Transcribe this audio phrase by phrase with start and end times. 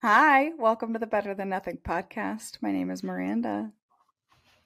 [0.00, 2.58] Hi, welcome to the Better Than Nothing podcast.
[2.62, 3.72] My name is Miranda.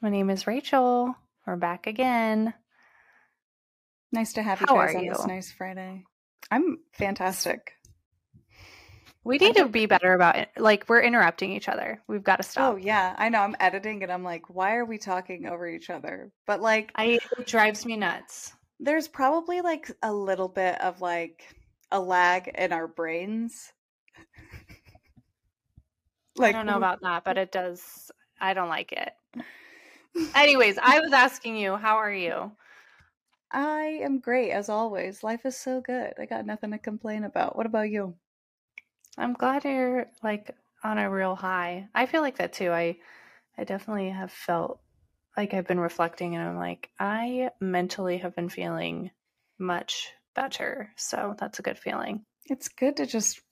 [0.02, 1.16] My name is Rachel.
[1.46, 2.52] We're back again.
[4.12, 6.04] Nice to have you How guys are on this nice Friday.
[6.50, 7.72] I'm fantastic.
[9.24, 10.50] We need to be better about it.
[10.58, 12.02] Like, we're interrupting each other.
[12.06, 12.74] We've got to oh, stop.
[12.74, 13.40] Oh yeah, I know.
[13.40, 16.30] I'm editing and I'm like, why are we talking over each other?
[16.46, 18.52] But like, I, it drives me nuts.
[18.80, 21.43] there's probably like a little bit of like
[21.90, 23.72] a lag in our brains.
[26.41, 28.11] I don't know about that, but it does.
[28.41, 29.13] I don't like it.
[30.35, 32.53] Anyways, I was asking you, how are you?
[33.50, 35.22] I am great as always.
[35.22, 36.14] Life is so good.
[36.19, 37.56] I got nothing to complain about.
[37.56, 38.14] What about you?
[39.19, 41.89] I'm glad you're like on a real high.
[41.95, 42.70] I feel like that too.
[42.70, 42.97] I
[43.58, 44.80] I definitely have felt
[45.36, 49.11] like I've been reflecting and I'm like, I mentally have been feeling
[49.58, 50.91] much better.
[50.96, 52.24] So that's a good feeling.
[52.46, 53.42] It's good to just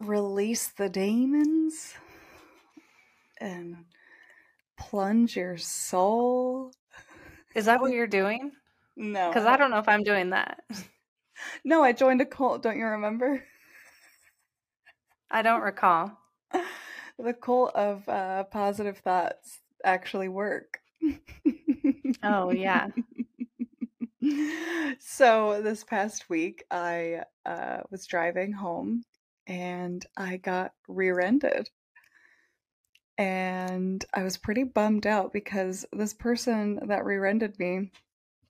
[0.00, 1.94] release the demons
[3.44, 3.76] and
[4.78, 6.72] plunge your soul.
[7.54, 8.52] Is that what you're doing?
[8.96, 10.64] No, Because I don't know if I'm doing that.
[11.64, 12.62] No, I joined a cult.
[12.62, 13.42] Don't you remember?
[15.30, 16.16] I don't recall.
[17.18, 20.78] the cult of uh, positive thoughts actually work.
[22.22, 22.88] Oh, yeah.
[25.00, 29.02] so this past week, I uh, was driving home
[29.46, 31.68] and I got rear-ended.
[33.16, 37.92] And I was pretty bummed out because this person that re rented me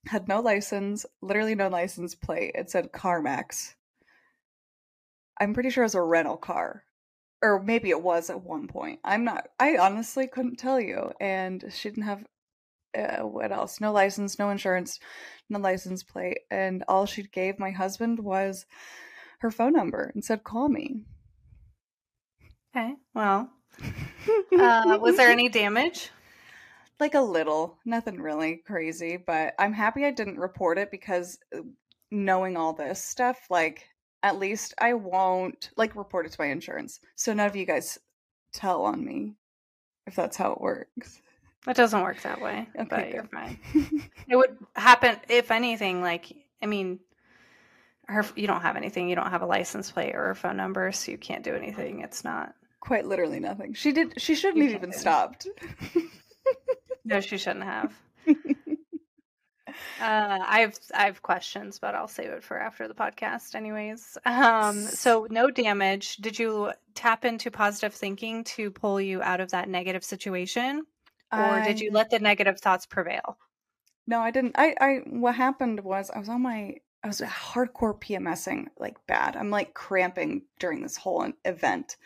[0.06, 2.52] had no license, literally no license plate.
[2.54, 3.74] It said CarMax.
[5.40, 6.84] I'm pretty sure it was a rental car.
[7.42, 9.00] Or maybe it was at one point.
[9.04, 11.12] I'm not, I honestly couldn't tell you.
[11.20, 12.24] And she didn't have,
[12.96, 13.80] uh, what else?
[13.80, 14.98] No license, no insurance,
[15.50, 16.38] no license plate.
[16.50, 18.64] And all she gave my husband was
[19.40, 21.02] her phone number and said, call me.
[22.74, 22.94] Okay.
[23.14, 23.50] Well,
[24.58, 26.10] uh, was there any damage?
[27.00, 31.60] like a little, nothing really crazy, but I'm happy I didn't report it because uh,
[32.10, 33.86] knowing all this stuff, like
[34.22, 37.00] at least I won't like report it to my insurance.
[37.16, 37.98] So none of you guys
[38.52, 39.34] tell on me
[40.06, 41.20] if that's how it works.
[41.66, 43.58] It doesn't work that way, Okay, but you're fine.
[44.28, 46.00] It would happen if anything.
[46.00, 47.00] Like, I mean,
[48.06, 48.24] her.
[48.36, 49.08] You don't have anything.
[49.08, 52.00] You don't have a license plate or a phone number, so you can't do anything.
[52.00, 52.54] It's not.
[52.84, 53.72] Quite literally nothing.
[53.72, 54.20] She did.
[54.20, 55.46] She shouldn't You have even stopped.
[57.06, 57.92] No, she shouldn't have.
[60.00, 64.16] Uh, I have I have questions, but I'll save it for after the podcast, anyways.
[64.24, 66.16] Um, so no damage.
[66.18, 70.86] Did you tap into positive thinking to pull you out of that negative situation,
[71.32, 73.36] or did you let the negative thoughts prevail?
[74.06, 74.54] No, I didn't.
[74.56, 79.34] I, I, what happened was I was on my, I was hardcore PMSing like bad.
[79.36, 81.96] I'm like cramping during this whole event.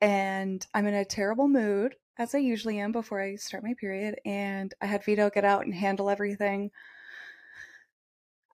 [0.00, 4.16] And I'm in a terrible mood, as I usually am before I start my period.
[4.24, 6.70] And I had Vito get out and handle everything.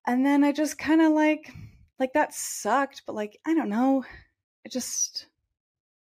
[0.06, 1.53] And then I just kind of like,
[1.99, 4.05] like that sucked, but like, I don't know.
[4.65, 5.27] It just,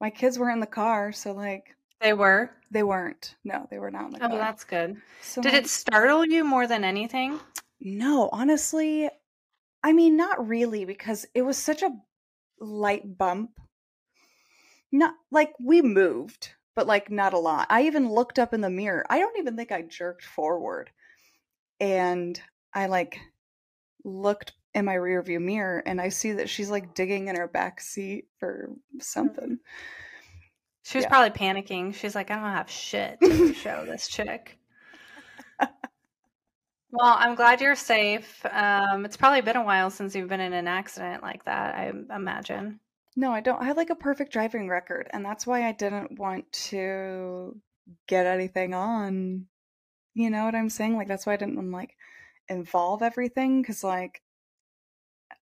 [0.01, 1.13] my kids were in the car.
[1.13, 2.51] So like, They were.
[2.71, 3.35] they weren't.
[3.45, 4.39] No, they were not in the Oh, car.
[4.39, 4.97] that's good.
[5.23, 7.39] So Did it startle you more than anything?
[7.81, 9.09] No, honestly,
[9.83, 11.91] I mean, not really, because it was such a
[12.61, 13.51] light bump.
[14.93, 17.67] Not like we moved, but like not a lot.
[17.71, 19.05] I even looked up in the mirror.
[19.11, 20.91] I don't even think I jerked forward.
[21.81, 22.41] And
[22.75, 23.19] I like
[24.05, 27.81] looked in my rearview mirror and I see that she's like digging in her back
[27.81, 28.71] seat for
[29.01, 29.59] something.
[30.85, 31.09] She was Yeah.
[31.09, 31.95] probably panicking.
[31.95, 34.59] She's like, I don't have shit to show this chick.
[36.91, 38.45] Well, I'm glad you're safe.
[38.45, 41.91] Um, it's probably been a while since you've been in an accident like that, I
[42.15, 42.81] imagine.
[43.17, 43.61] No, I don't.
[43.61, 47.61] I have like a perfect driving record, and that's why I didn't want to
[48.07, 49.47] get anything on.
[50.15, 50.97] You know what I'm saying?
[50.97, 51.97] Like that's why I didn't um, like
[52.49, 54.23] involve everything because like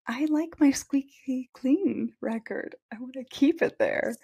[0.07, 2.75] I like my squeaky clean record.
[2.93, 4.15] I want to keep it there.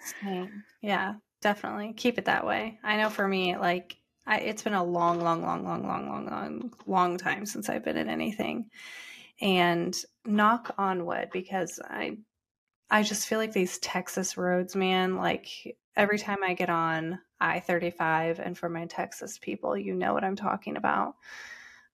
[0.81, 1.93] Yeah, definitely.
[1.93, 2.79] Keep it that way.
[2.83, 3.95] I know for me, like,
[4.25, 7.85] I, it's been a long, long, long, long, long, long, long, long time since I've
[7.85, 8.69] been in anything.
[9.39, 9.95] And
[10.25, 12.17] knock on wood, because I,
[12.89, 17.59] I just feel like these Texas roads, man, like every time I get on I
[17.59, 21.15] 35, and for my Texas people, you know what I'm talking about.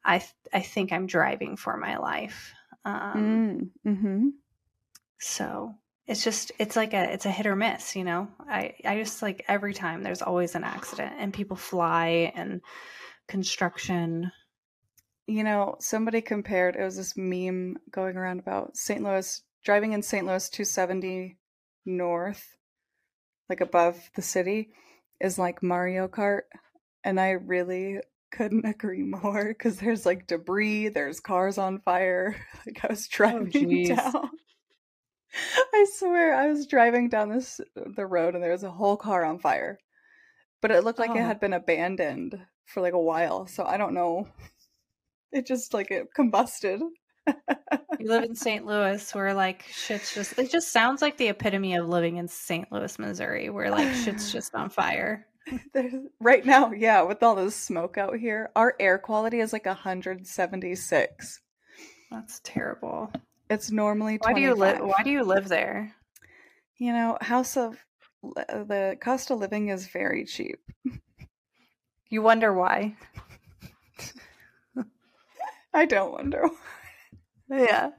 [0.06, 2.54] I, th- I think I'm driving for my life.
[2.86, 4.28] Um, Mm, mm-hmm.
[5.20, 5.76] so
[6.06, 9.22] it's just it's like a it's a hit or miss you know i i just
[9.22, 12.60] like every time there's always an accident and people fly and
[13.28, 14.30] construction
[15.28, 16.76] You know, somebody compared.
[16.76, 19.02] It was this meme going around about St.
[19.02, 20.26] Louis driving in St.
[20.26, 21.38] Louis 270
[21.86, 22.58] north
[23.50, 24.70] like above the city,
[25.20, 26.42] is like Mario Kart.
[27.04, 28.00] And I really
[28.32, 32.36] couldn't agree more because there's like debris, there's cars on fire.
[32.66, 33.88] Like I was oh, driving jeez.
[33.96, 34.30] down.
[35.74, 39.26] I swear I was driving down this the road and there was a whole car
[39.26, 39.80] on fire.
[40.62, 41.26] But it looked like it Oh.
[41.26, 44.30] had been abandoned for like a while, so I don't know.
[45.34, 46.80] It just like it combusted.
[47.28, 48.66] You live in St.
[48.66, 52.70] Louis where like shit's just it just sounds like the epitome of living in St.
[52.70, 55.26] Louis, Missouri, where like shit's just on fire.
[55.74, 59.66] There's, right now, yeah, with all this smoke out here, our air quality is like
[59.66, 61.42] 176.
[62.12, 63.12] That's terrible.
[63.50, 65.96] It's normally Why do you live why do you live there?
[66.78, 67.78] You know, house of
[68.24, 70.60] the cost of living is very cheap.
[72.10, 72.96] You wonder why.
[75.74, 76.50] I don't wonder.
[77.54, 77.92] Yeah.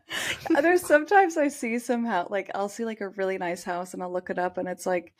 [0.54, 4.02] Uh, there's sometimes I see somehow like I'll see like a really nice house and
[4.02, 5.14] I'll look it up and it's like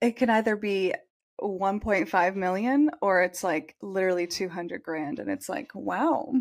[0.00, 0.94] it can either be
[1.40, 6.32] 1.5 million or it's like literally 200 grand and it's like wow.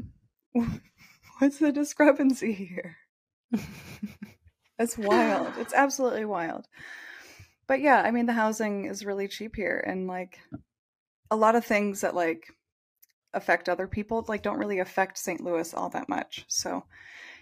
[1.40, 2.98] What's the discrepancy here?
[4.78, 5.54] It's wild.
[5.58, 6.68] It's absolutely wild.
[7.68, 10.38] But yeah i mean the housing is really cheap here and like
[11.32, 12.46] a lot of things that like
[13.36, 16.84] affect other people like don't really affect st louis all that much so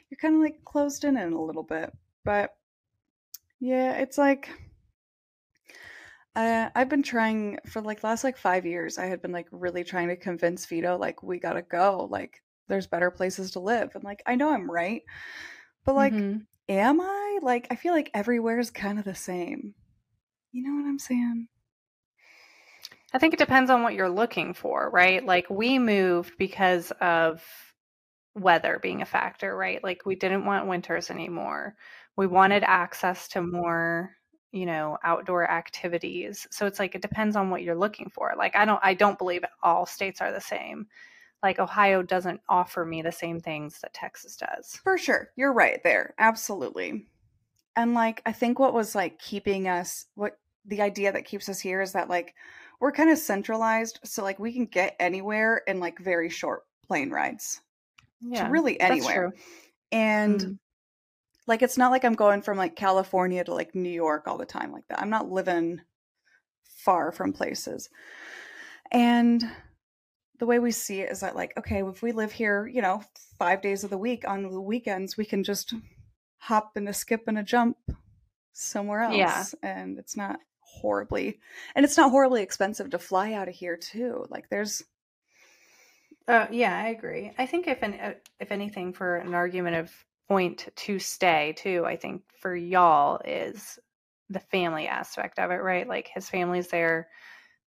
[0.10, 1.92] you're kind of like closed in in a little bit
[2.26, 2.56] but
[3.60, 4.50] yeah it's like
[6.36, 8.98] uh, I've been trying for like last like five years.
[8.98, 12.08] I had been like really trying to convince Vito like we gotta go.
[12.10, 15.04] Like there's better places to live, and like I know I'm right,
[15.86, 16.46] but like Mhm.
[16.70, 17.40] am I?
[17.42, 19.76] Like I feel like everywhere is kind of the same.
[20.52, 21.48] You know what I'm saying?
[23.14, 25.24] I think it depends on what you're looking for, right?
[25.24, 27.44] Like we moved because of
[28.36, 29.84] weather being a factor, right?
[29.84, 31.76] Like we didn't want winters anymore.
[32.18, 34.12] We wanted access to more,
[34.52, 36.48] you know, outdoor activities.
[36.52, 38.34] So it's like it depends on what you're looking for.
[38.38, 40.88] Like I don't I don't believe all states are the same.
[41.44, 44.80] Like Ohio doesn't offer me the same things that Texas does.
[44.84, 45.30] For sure.
[45.36, 46.16] You're right there.
[46.18, 47.06] Absolutely.
[47.76, 51.60] And like I think what was like keeping us what the idea that keeps us
[51.60, 52.34] here is that like
[52.80, 57.10] we're kind of centralized so like we can get anywhere in like very short plane
[57.12, 57.62] rides.
[58.22, 58.46] Yeah.
[58.46, 59.34] to really anywhere.
[59.92, 60.60] And Mhm.
[61.46, 64.46] like it's not like I'm going from like California to like New York all the
[64.46, 65.02] time like that.
[65.02, 65.82] I'm not living
[66.64, 67.90] far from places.
[68.92, 69.44] And
[70.40, 73.04] the way we see it is that like okay, if we live here, you know,
[73.38, 75.74] 5 days of the week on the weekends, we can just
[76.38, 77.78] hop and a skip and a jump
[78.54, 79.44] somewhere else Yeah.
[79.64, 80.40] and it's not
[80.82, 81.40] horribly
[81.76, 84.26] and it's not horribly expensive to fly out of here too.
[84.30, 84.84] Like there's
[86.28, 87.32] Uh, yeah, I agree.
[87.38, 91.86] I think if an uh, if anything, for an argument of point to stay too,
[91.86, 93.80] I think for y'all is
[94.30, 95.88] the family aspect of it, right?
[95.88, 97.10] Like his family's there,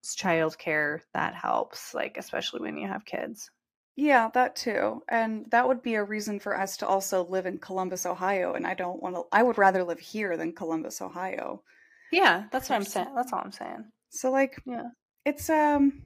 [0.00, 3.50] it's childcare that helps, like especially when you have kids.
[3.96, 5.02] Yeah, that too.
[5.08, 8.54] And that would be a reason for us to also live in Columbus, Ohio.
[8.54, 11.62] And I don't want to, I would rather live here than Columbus, Ohio.
[12.12, 13.14] Yeah, that's what I'm saying.
[13.16, 13.84] That's all I'm saying.
[14.10, 14.90] So, like, Yeah.
[15.24, 16.02] it's, um,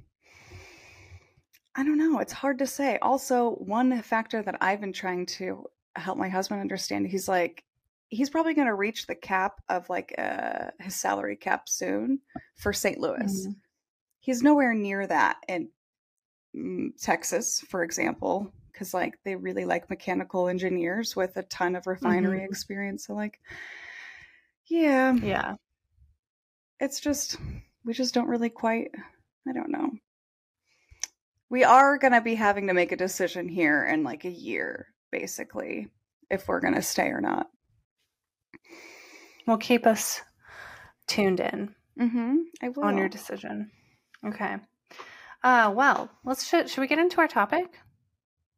[1.75, 2.21] I don't know.
[2.21, 2.97] It's hard to say.
[3.03, 5.67] Also, one factor that I've been trying to
[5.97, 7.65] help my husband understand, he's like,
[8.09, 12.21] he's probably going to reach the cap of like uh, his salary cap soon
[12.55, 12.99] for St.
[12.99, 13.47] Louis.
[13.49, 13.57] Mhm.
[14.21, 15.69] He's nowhere near that in
[16.55, 21.87] mm, Texas, for example, because like they really like mechanical engineers with a ton of
[21.87, 22.49] refinery Mhm.
[22.49, 23.07] experience.
[23.07, 23.41] So like,
[24.67, 25.57] yeah, Yeah.
[26.81, 27.37] It's just
[27.85, 28.91] we just don't really quite.
[29.49, 29.91] I don't know.
[31.49, 35.89] We are gonna be having to make a decision here in like a year, basically,
[36.31, 37.47] if we're gonna stay or not.
[39.47, 40.21] Well, keep us
[41.07, 42.37] tuned in Mm-hmm.
[42.63, 42.85] I will.
[42.85, 43.71] on your decision.
[44.27, 44.57] Okay.
[45.43, 47.67] Uh, well, let's should, should we get into our topic?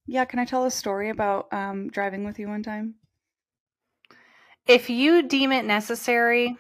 [0.07, 2.95] yeah, can I tell a story about um, driving with you one time?
[4.67, 6.57] If you deem it necessary,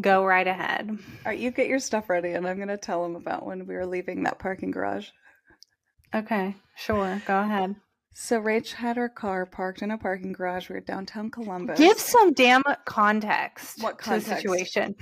[0.00, 0.88] go right ahead.
[0.90, 3.74] All right, you get your stuff ready, and I'm gonna tell him about when we
[3.74, 5.08] were leaving that parking garage.
[6.14, 7.20] Okay, sure.
[7.26, 7.76] Go ahead.
[8.14, 10.70] So Rach had her car parked in a parking garage.
[10.70, 11.78] We were downtown Columbus.
[11.78, 14.42] Give some damn context, What to the context?
[14.42, 14.94] situation.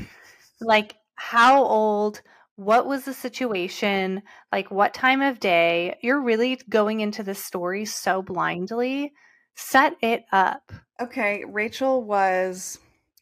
[0.60, 2.22] Like how old,
[2.56, 5.96] what was the situation, like what time of day.
[6.02, 9.12] You're really going into this story so blindly.
[9.54, 10.72] Set it up.
[11.00, 12.80] Okay, Rachel was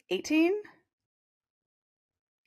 [0.09, 0.53] 18.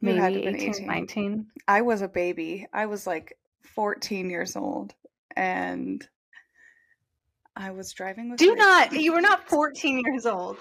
[0.01, 0.87] Maybe had to have been 18, 18.
[0.87, 1.47] 19.
[1.67, 2.67] I was a baby.
[2.73, 3.37] I was like
[3.75, 4.93] 14 years old,
[5.35, 6.07] and
[7.55, 8.39] I was driving with.
[8.39, 10.57] Do not, you were not 14 years old.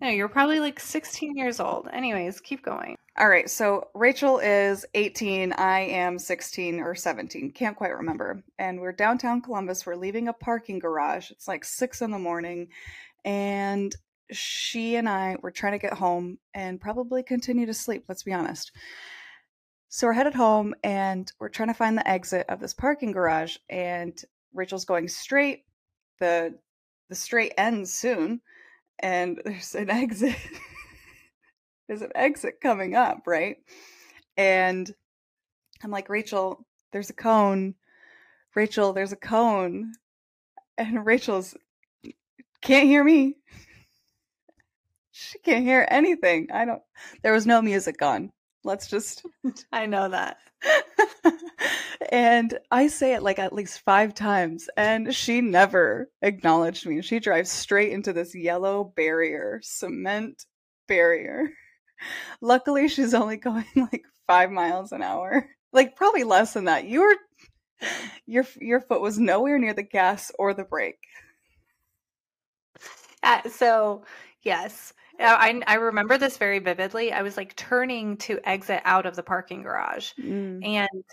[0.00, 1.86] No, you're probably like 16 years old.
[1.92, 2.96] Anyways, keep going.
[3.18, 5.52] All right, so Rachel is 18.
[5.52, 7.50] I am 16 or 17.
[7.50, 8.42] Can't quite remember.
[8.58, 9.84] And we're downtown Columbus.
[9.84, 11.30] We're leaving a parking garage.
[11.30, 12.68] It's like six in the morning.
[13.26, 13.94] And
[14.32, 18.32] she and I were trying to get home and probably continue to sleep, let's be
[18.32, 18.72] honest.
[19.88, 23.56] So we're headed home and we're trying to find the exit of this parking garage.
[23.68, 24.20] And
[24.54, 25.64] Rachel's going straight.
[26.18, 26.54] The
[27.08, 28.40] the straight ends soon
[29.00, 30.36] and there's an exit.
[31.88, 33.56] there's an exit coming up, right?
[34.36, 34.92] And
[35.82, 37.74] I'm like, Rachel, there's a cone.
[38.54, 39.92] Rachel, there's a cone.
[40.78, 41.56] And Rachel's
[42.62, 43.36] can't hear me.
[45.20, 46.48] She can't hear anything.
[46.52, 46.82] I don't
[47.22, 48.32] there was no music on.
[48.64, 49.24] Let's just
[49.72, 50.38] I know that.
[52.10, 57.02] and I say it like at least five times, and she never acknowledged me.
[57.02, 60.46] She drives straight into this yellow barrier, cement
[60.88, 61.50] barrier.
[62.40, 66.84] Luckily, she's only going like five miles an hour, like probably less than that.
[66.86, 67.16] You were
[68.26, 71.00] your your foot was nowhere near the gas or the brake.
[73.22, 74.04] Uh, so
[74.42, 77.12] yes, I I remember this very vividly.
[77.12, 80.64] I was like turning to exit out of the parking garage, mm.
[80.64, 81.04] and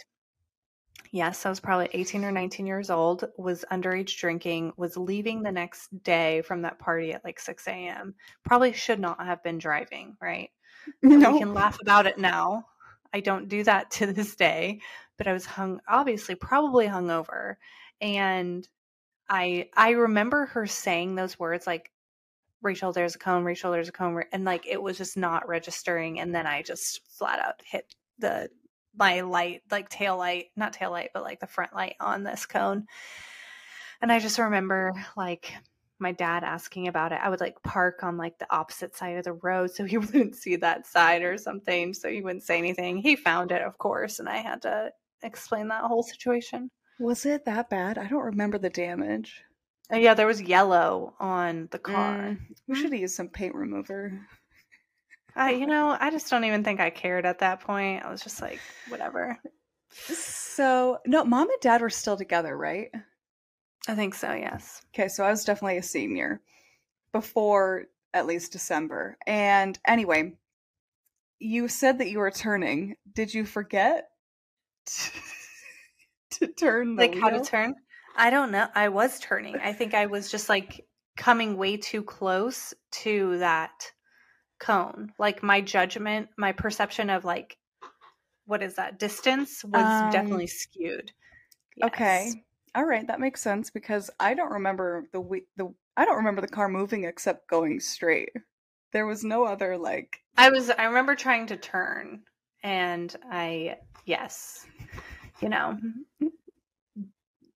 [1.12, 5.52] yes, I was probably 18 or 19 years old, was underage drinking, was leaving the
[5.52, 8.16] next day from that party at like 6 a.m.
[8.44, 10.50] Probably should not have been driving, right?
[11.02, 11.34] No.
[11.34, 12.66] We can laugh about it now.
[13.14, 14.80] I don't do that to this day,
[15.18, 17.56] but I was hung, obviously, probably hungover.
[18.00, 18.66] And
[19.30, 21.92] I I remember her saying those words like
[22.62, 26.20] Rachel, there's a cone, Rachel, there's a cone, and like it was just not registering.
[26.20, 28.50] And then I just flat out hit the
[28.96, 32.46] my light, like tail light, not tail light, but like the front light on this
[32.46, 32.88] cone.
[34.02, 35.54] And I just remember like
[36.00, 37.20] my dad asking about it.
[37.22, 40.36] I would like park on like the opposite side of the road so he wouldn't
[40.36, 41.94] see that side or something.
[41.94, 42.98] So he wouldn't say anything.
[42.98, 44.92] He found it, of course, and I had to
[45.24, 46.70] explain that whole situation.
[47.00, 47.98] Was it that bad?
[47.98, 49.44] I don't remember the damage.
[49.92, 52.18] Yeah, there was yellow on the car.
[52.18, 54.20] Mm, we should have used some paint remover.
[55.36, 58.04] I, you know, I just don't even think I cared at that point.
[58.04, 59.40] I was just like, whatever.
[59.92, 62.90] So, no, mom and dad were still together, right?
[63.88, 64.82] I think so, yes.
[64.94, 66.42] Okay, so I was definitely a senior
[67.14, 69.18] before at least December.
[69.28, 70.34] And anyway,
[71.40, 72.96] you said that you were turning.
[73.14, 74.10] Did you forget
[74.86, 75.12] to,
[76.32, 77.22] to turn like wheel?
[77.22, 77.76] how to turn?
[78.18, 78.68] I don't know.
[78.74, 79.58] I was turning.
[79.58, 83.92] I think I was just like coming way too close to that
[84.60, 85.14] cone.
[85.20, 87.58] Like my judgment, my perception of like
[88.46, 91.12] what is that distance was um, definitely skewed.
[91.76, 91.88] Yes.
[91.94, 92.44] Okay.
[92.76, 96.48] All right, that makes sense because I don't remember the the I don't remember the
[96.48, 98.30] car moving except going straight.
[98.94, 102.22] There was no other like I was I remember trying to turn
[102.64, 104.66] and I yes.
[105.42, 105.78] You know,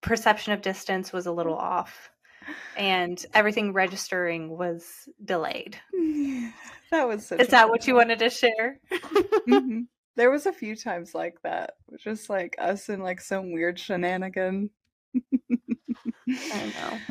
[0.01, 2.09] perception of distance was a little off
[2.75, 5.77] and everything registering was delayed.
[6.91, 8.79] That was Is that what you wanted to share?
[8.91, 9.81] mm-hmm.
[10.17, 11.75] There was a few times like that.
[11.97, 14.69] Just like us in like some weird shenanigan.
[15.15, 16.97] I know.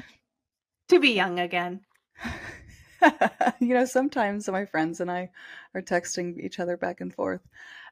[0.88, 1.82] To be young again.
[3.60, 5.30] you know, sometimes my friends and I
[5.72, 7.42] are texting each other back and forth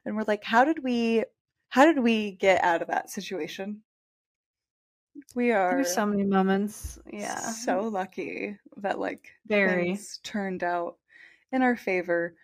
[0.05, 1.23] and we're like, how did we
[1.69, 3.81] how did we get out of that situation?
[5.35, 6.99] We are There's so many moments.
[7.11, 7.39] Yeah.
[7.39, 10.97] So lucky that like very things turned out
[11.51, 12.35] in our favor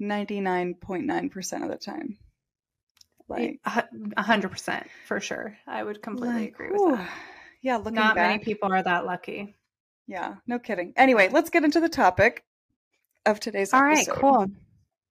[0.00, 2.18] 99.9% of the time.
[3.28, 5.56] Like a hundred percent for sure.
[5.66, 7.08] I would completely like, agree with that.
[7.62, 9.56] Yeah, looking not back, many people are that lucky.
[10.06, 10.92] Yeah, no kidding.
[10.96, 12.44] Anyway, let's get into the topic
[13.24, 14.10] of today's All episode.
[14.10, 14.46] right, cool.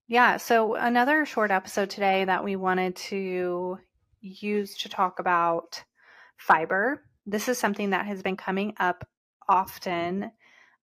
[0.08, 3.80] Yeah, so another short episode today that we wanted to
[4.20, 5.84] use to talk about
[6.42, 7.04] fiber.
[7.28, 9.08] This is something that has been coming up
[9.48, 10.32] often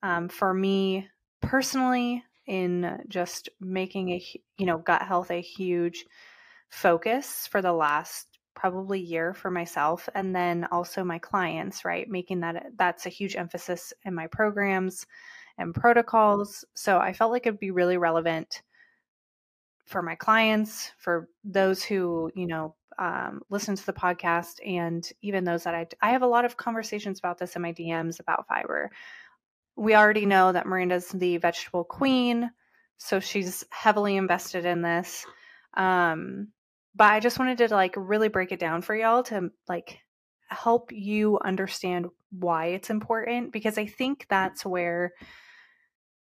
[0.04, 1.08] um, for me
[1.42, 4.22] personally in just making a
[4.56, 6.04] you know gut health a huge
[6.70, 12.40] focus for the last probably year for myself and then also my clients right making
[12.40, 15.06] that that's a huge emphasis in my programs
[15.58, 18.62] and protocols so i felt like it'd be really relevant
[19.86, 25.44] for my clients for those who you know um, listen to the podcast and even
[25.44, 28.48] those that I, I have a lot of conversations about this in my DMs about
[28.48, 28.90] fiber.
[29.76, 32.50] We already know that Miranda's the vegetable queen,
[32.98, 35.24] so she's heavily invested in this.
[35.74, 36.48] Um,
[36.96, 40.00] but I just wanted to like really break it down for y'all to like
[40.48, 45.12] help you understand why it's important because I think that's where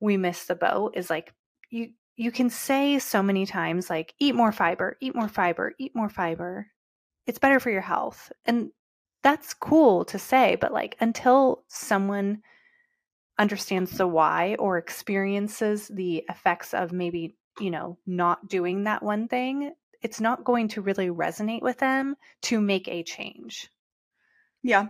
[0.00, 1.32] we miss the boat is like
[1.70, 5.94] you you can say so many times like eat more fiber, eat more fiber, eat
[5.94, 6.68] more fiber.
[7.26, 8.30] It's better for your health.
[8.44, 8.70] And
[9.22, 12.42] that's cool to say, but like until someone
[13.38, 19.26] understands the why or experiences the effects of maybe, you know, not doing that one
[19.26, 23.70] thing, it's not going to really resonate with them to make a change.
[24.62, 24.88] Yeah.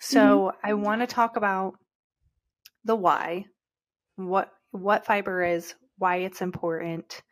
[0.00, 0.66] So mm-hmm.
[0.68, 1.74] I want to talk about
[2.84, 3.46] the why,
[4.16, 7.22] what what fiber is, why it's important,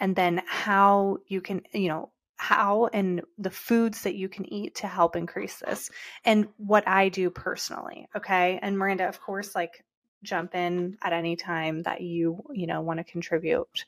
[0.00, 4.74] and then how you can, you know, how and the foods that you can eat
[4.74, 5.88] to help increase this
[6.24, 8.08] and what I do personally.
[8.16, 8.58] Okay.
[8.62, 9.84] And Miranda, of course, like
[10.24, 13.84] jump in at any time that you, you know, want to contribute.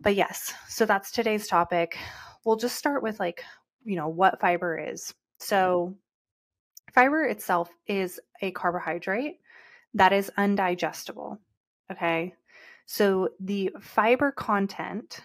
[0.00, 1.98] But yes, so that's today's topic.
[2.44, 3.44] We'll just start with like,
[3.84, 5.12] you know, what fiber is.
[5.38, 5.94] So,
[6.94, 9.40] fiber itself is a carbohydrate
[9.92, 11.38] that is undigestible.
[11.92, 12.34] Okay.
[12.86, 15.20] So the fiber content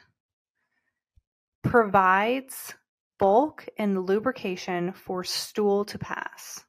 [1.63, 2.73] provides
[3.19, 6.63] bulk and lubrication for stool to pass.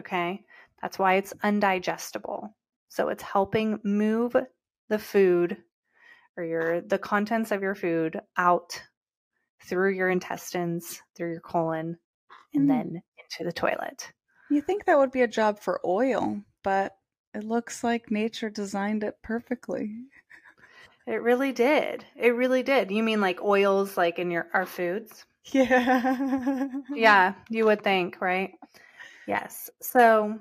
[0.00, 0.42] Okay.
[0.80, 2.48] That's why it's undigestible.
[2.88, 4.34] So it's helping move
[4.88, 5.58] the food
[6.36, 8.82] or your the contents of your food out
[9.64, 11.98] through your intestines, through your colon,
[12.54, 12.68] and mm.
[12.68, 14.10] then into the toilet.
[14.50, 16.96] You think that would be a job for oil, but
[17.34, 19.92] it looks like nature designed it perfectly.
[21.10, 22.04] It really did.
[22.14, 22.92] It really did.
[22.92, 25.26] You mean like oils like in your our foods?
[25.46, 26.68] Yeah.
[26.94, 28.52] yeah, you would think, right?
[29.26, 29.70] Yes.
[29.80, 30.38] So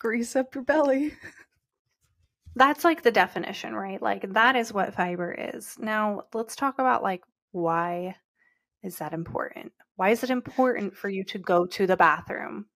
[0.00, 1.14] grease up your belly.
[2.56, 4.02] That's like the definition, right?
[4.02, 5.76] Like that is what fiber is.
[5.78, 7.22] Now, let's talk about like
[7.52, 8.16] why
[8.82, 9.72] is that important?
[9.94, 12.66] Why is it important for you to go to the bathroom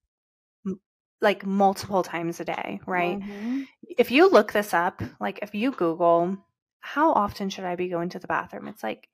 [1.21, 3.19] like multiple times a day, right?
[3.19, 3.63] Mm-hmm.
[3.99, 6.37] If you look this up, like if you Google,
[6.83, 8.69] how often should I be going to the bathroom?
[8.69, 9.09] It's like,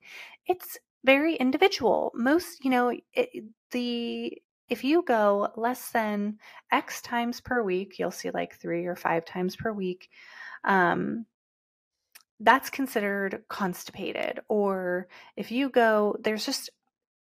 [0.47, 2.11] it's very individual.
[2.15, 6.37] Most, you know, it, the if you go less than
[6.71, 10.09] X times per week, you'll see like three or five times per week.
[10.63, 11.25] Um,
[12.39, 14.41] that's considered constipated.
[14.47, 16.69] Or if you go, there's just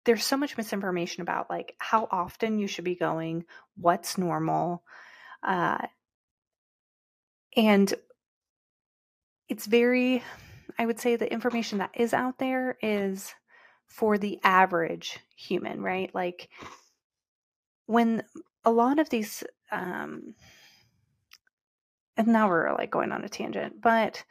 [0.06, 4.84] there's so much misinformation about like how often you should be going, what's normal.
[5.44, 5.86] Uh,
[7.56, 7.94] and
[9.50, 10.24] it's very,
[10.78, 13.34] I would say the information that is out there is
[13.88, 16.14] for the average human, right?
[16.14, 16.50] Like
[17.88, 18.24] when
[18.64, 20.36] a lot of these, um,
[22.16, 24.24] and now we're like going on a tangent, but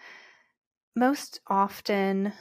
[0.94, 2.32] most often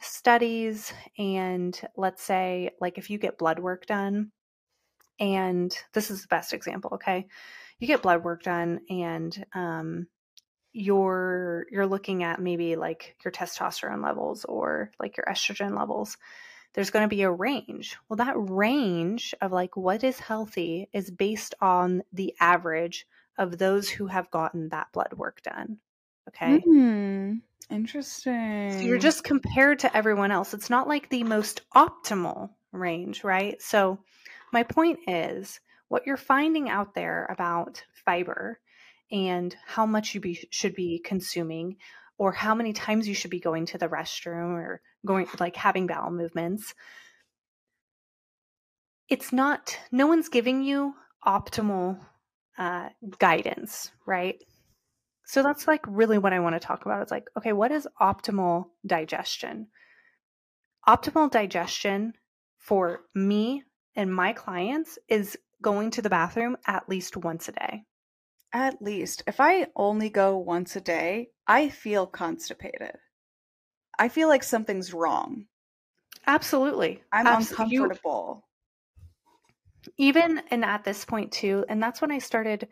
[0.00, 4.30] studies and let's say like if you get blood work done
[5.18, 7.26] and this is the best example okay
[7.80, 10.06] you get blood work done and um
[10.78, 16.16] you're you're looking at maybe like your testosterone levels or like your estrogen levels
[16.74, 21.10] there's going to be a range well that range of like what is healthy is
[21.10, 25.78] based on the average of those who have gotten that blood work done
[26.28, 27.40] okay mm.
[27.70, 28.72] Interesting.
[28.72, 30.54] So you're just compared to everyone else.
[30.54, 33.60] It's not like the most optimal range, right?
[33.60, 33.98] So
[34.52, 38.58] my point is what you're finding out there about fiber
[39.10, 41.76] and how much you be, should be consuming
[42.18, 45.86] or how many times you should be going to the restroom or going like having
[45.86, 46.74] bowel movements
[49.08, 50.94] it's not no one's giving you
[51.26, 51.98] optimal
[52.58, 54.42] uh, guidance right
[55.28, 57.02] so that's like really what I want to talk about.
[57.02, 59.66] It's like, okay, what is optimal digestion?
[60.88, 62.14] Optimal digestion
[62.56, 63.62] for me
[63.94, 67.84] and my clients is going to the bathroom at least once a day.
[68.52, 69.22] At least.
[69.26, 72.92] If I only go once a day, I feel constipated.
[73.98, 75.46] I feel like something's wrong.
[76.26, 77.02] Absolutely.
[77.12, 78.44] I'm uncomfortable.
[79.86, 82.68] You, even and at this point too, and that's when I started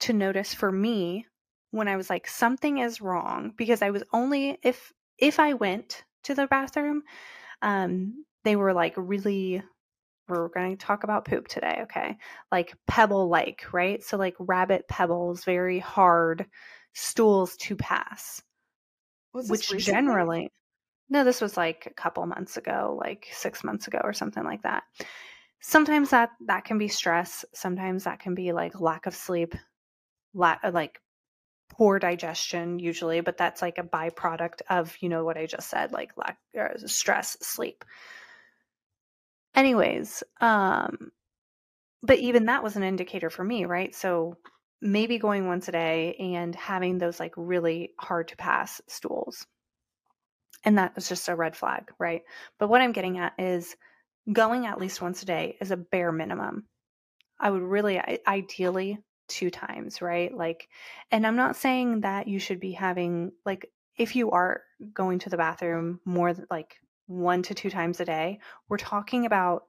[0.00, 1.26] to notice for me
[1.70, 6.04] when I was like something is wrong because I was only if if I went
[6.24, 7.02] to the bathroom
[7.62, 9.62] um they were like really
[10.30, 12.16] we're going to talk about poop today, okay?
[12.50, 14.02] Like pebble like, right?
[14.02, 16.46] So like rabbit pebbles, very hard
[16.94, 18.42] stools to pass.
[19.32, 19.80] which recently?
[19.80, 20.50] generally
[21.10, 24.62] no, this was like a couple months ago, like 6 months ago or something like
[24.62, 24.84] that.
[25.60, 29.54] Sometimes that that can be stress, sometimes that can be like lack of sleep,
[30.32, 31.00] lack like
[31.68, 35.92] poor digestion usually, but that's like a byproduct of, you know, what I just said,
[35.92, 37.84] like lack uh, stress, sleep.
[39.54, 41.12] Anyways, um
[42.02, 43.94] but even that was an indicator for me, right?
[43.94, 44.38] So
[44.80, 49.46] maybe going once a day and having those like really hard to pass stools.
[50.64, 52.22] And that was just a red flag, right?
[52.58, 53.76] But what I'm getting at is
[54.30, 56.66] going at least once a day is a bare minimum.
[57.38, 60.34] I would really ideally two times, right?
[60.34, 60.68] Like,
[61.10, 65.30] and I'm not saying that you should be having, like, if you are going to
[65.30, 66.76] the bathroom more like
[67.10, 69.64] one to two times a day, we're talking about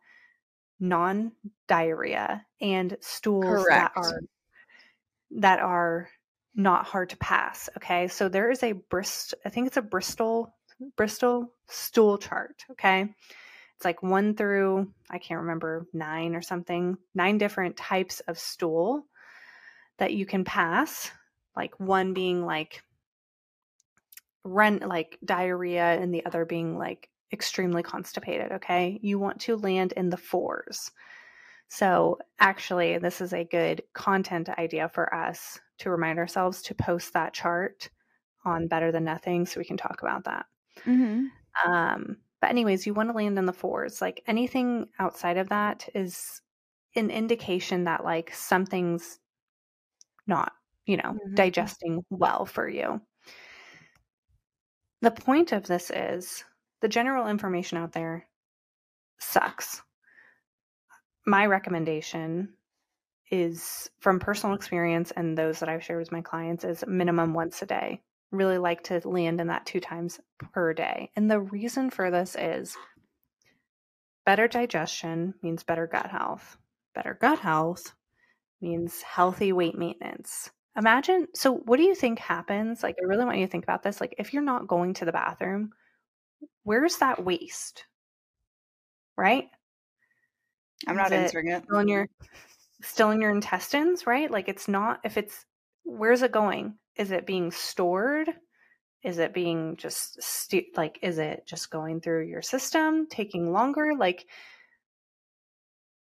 [0.79, 1.31] non
[1.67, 3.69] diarrhea and stools Correct.
[3.69, 4.21] that are
[5.31, 6.09] that are
[6.55, 7.69] not hard to pass.
[7.77, 8.07] Okay.
[8.07, 10.53] So there is a Bristol, I think it's a Bristol,
[10.97, 12.65] Bristol stool chart.
[12.71, 13.13] Okay.
[13.75, 19.05] It's like one through, I can't remember, nine or something, nine different types of stool
[19.97, 21.09] that you can pass.
[21.55, 22.83] Like one being like
[24.43, 28.51] run, like diarrhea, and the other being like extremely constipated.
[28.51, 28.99] Okay.
[29.01, 30.91] You want to land in the fours.
[31.67, 37.13] So, actually, this is a good content idea for us to remind ourselves to post
[37.13, 37.89] that chart
[38.43, 40.47] on Better Than Nothing so we can talk about that.
[40.85, 41.71] Mm-hmm.
[41.71, 44.01] Um, but, anyways, you want to land in the fours.
[44.01, 46.41] Like anything outside of that is
[46.97, 49.19] an indication that, like, something's
[50.27, 50.51] not,
[50.85, 51.35] you know, mm-hmm.
[51.35, 52.99] digesting well for you.
[55.01, 56.43] The point of this is
[56.81, 58.27] the general information out there
[59.19, 59.81] sucks
[61.25, 62.49] my recommendation
[63.29, 67.61] is from personal experience and those that I've shared with my clients is minimum once
[67.61, 68.01] a day.
[68.31, 70.19] Really like to land in that two times
[70.53, 71.11] per day.
[71.15, 72.75] And the reason for this is
[74.25, 76.57] better digestion means better gut health.
[76.95, 77.93] Better gut health
[78.61, 80.49] means healthy weight maintenance.
[80.77, 82.83] Imagine, so what do you think happens?
[82.83, 83.99] Like, I really want you to think about this.
[83.99, 85.71] Like, if you're not going to the bathroom,
[86.63, 87.85] where's that waste?
[89.17, 89.49] Right?
[90.87, 91.63] I'm not answering it.
[91.63, 92.07] Still in your
[92.81, 94.29] still in your intestines, right?
[94.29, 95.45] Like it's not if it's
[95.83, 96.75] where's it going?
[96.95, 98.29] Is it being stored?
[99.03, 103.93] Is it being just st- like is it just going through your system, taking longer?
[103.97, 104.25] Like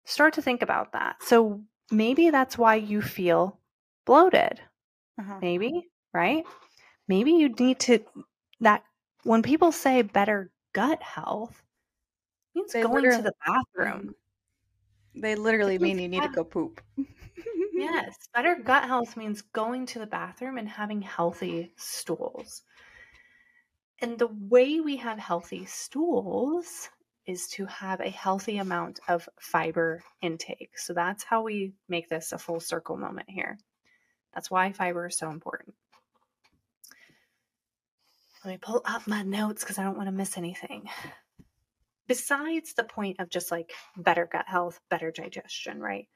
[0.06, 1.18] start to think about that.
[1.22, 3.60] So maybe that's why you feel
[4.06, 4.60] bloated.
[5.20, 5.40] Uh-huh.
[5.42, 6.44] Maybe, right?
[7.08, 8.00] Maybe you need to
[8.62, 8.84] that
[9.26, 11.62] when people say better gut health
[12.54, 14.16] means they going to the bathroom
[15.16, 16.82] they literally mean you need to go poop.
[17.74, 18.16] yes.
[18.34, 22.64] Better gut health means going to the bathroom and having healthy stools.
[24.02, 26.90] And the way we have healthy stools
[27.26, 30.78] is to have a healthy amount of fiber intake.
[30.78, 33.58] So that's how we make this a full circle moment here.
[34.34, 35.74] That's why fiber is so important.
[38.46, 40.88] Let me pull up my notes because I don't want to miss anything
[42.08, 46.08] besides the point of just like better gut health, better digestion, right?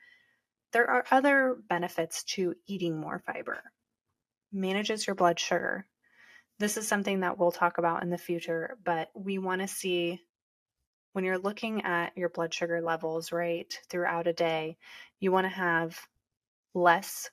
[0.72, 3.63] There are other benefits to eating more fiber.
[4.52, 5.88] Manages your blood sugar.
[6.60, 10.22] This is something that we'll talk about in the future, but we want to see
[11.13, 14.78] when you're looking at your blood sugar levels, right, throughout a day,
[15.20, 16.00] you want to have
[16.76, 17.32] less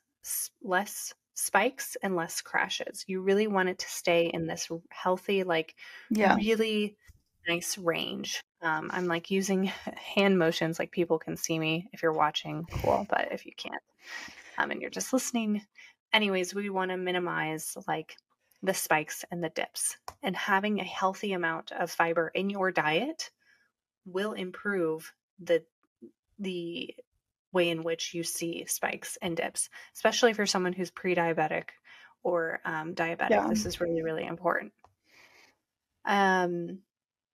[0.63, 3.05] less spikes and less crashes.
[3.07, 5.75] You really want it to stay in this healthy like
[6.11, 6.35] yeah.
[6.35, 6.96] really
[7.46, 8.42] nice range.
[8.62, 9.64] Um, I'm like using
[10.14, 13.07] hand motions like people can see me if you're watching, cool.
[13.09, 13.83] But if you can't,
[14.59, 15.62] um, and you're just listening,
[16.12, 18.16] anyways, we want to minimize like
[18.62, 19.96] the spikes and the dips.
[20.22, 23.31] And having a healthy amount of fiber in your diet
[24.07, 25.62] will improve the
[26.38, 26.94] the
[27.53, 31.71] way in which you see spikes and dips, especially for someone who's pre-diabetic
[32.23, 33.31] or um, diabetic.
[33.31, 33.49] Yeah.
[33.49, 34.73] This is really really important.
[36.05, 36.81] Um,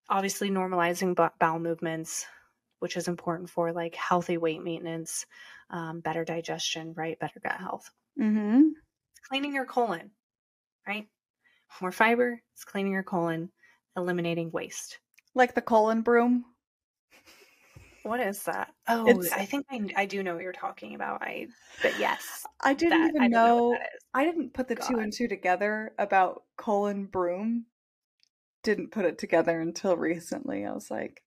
[0.09, 2.27] obviously normalizing bowel movements
[2.81, 5.25] which is important for like healthy weight maintenance
[5.71, 8.63] um, better digestion right better gut health mm-hmm.
[9.29, 10.11] cleaning your colon
[10.87, 11.07] right
[11.81, 13.51] more fiber it's cleaning your colon
[13.97, 14.99] eliminating waste
[15.35, 16.45] like the colon broom
[18.05, 18.69] what is that?
[18.89, 21.23] Oh, it's, I think I, I do know what you're talking about.
[21.23, 21.47] I,
[21.83, 23.73] but yes, I didn't that, even I know.
[23.73, 23.79] know
[24.15, 24.89] I didn't put the God.
[24.89, 27.67] two and two together about colon broom
[28.63, 30.65] didn't put it together until recently.
[30.65, 31.23] I was like,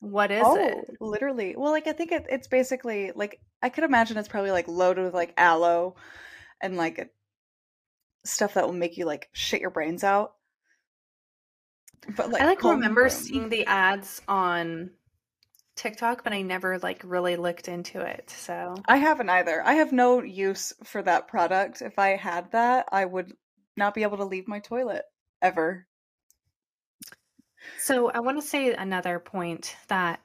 [0.00, 0.96] what is oh, it?
[1.00, 1.54] Literally.
[1.56, 5.04] Well, like I think it, it's basically like I could imagine it's probably like loaded
[5.04, 5.94] with like aloe
[6.60, 7.10] and like
[8.24, 10.32] stuff that will make you like shit your brains out.
[12.16, 13.10] But like I like remember room.
[13.10, 14.90] seeing the ads on
[15.80, 18.30] TikTok, but I never like really looked into it.
[18.30, 19.62] So I haven't either.
[19.64, 21.82] I have no use for that product.
[21.82, 23.32] If I had that, I would
[23.76, 25.04] not be able to leave my toilet
[25.42, 25.86] ever.
[27.78, 30.20] So I want to say another point that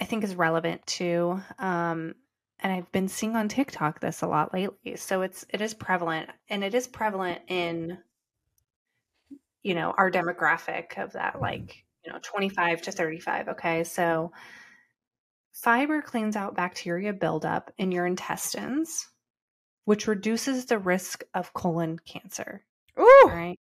[0.00, 1.40] I think is relevant too.
[1.58, 2.14] Um,
[2.60, 4.96] and I've been seeing on TikTok this a lot lately.
[4.96, 7.98] So it's it is prevalent and it is prevalent in
[9.62, 13.84] you know, our demographic of that like, you know, 25 to 35, okay?
[13.84, 14.32] So
[15.52, 19.08] fiber cleans out bacteria buildup in your intestines,
[19.84, 22.64] which reduces the risk of colon cancer.
[22.98, 23.24] Ooh.
[23.26, 23.58] Right?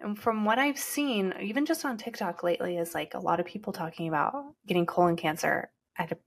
[0.00, 3.46] And from what I've seen, even just on TikTok lately, is like a lot of
[3.46, 4.32] people talking about
[4.66, 6.18] getting colon cancer at a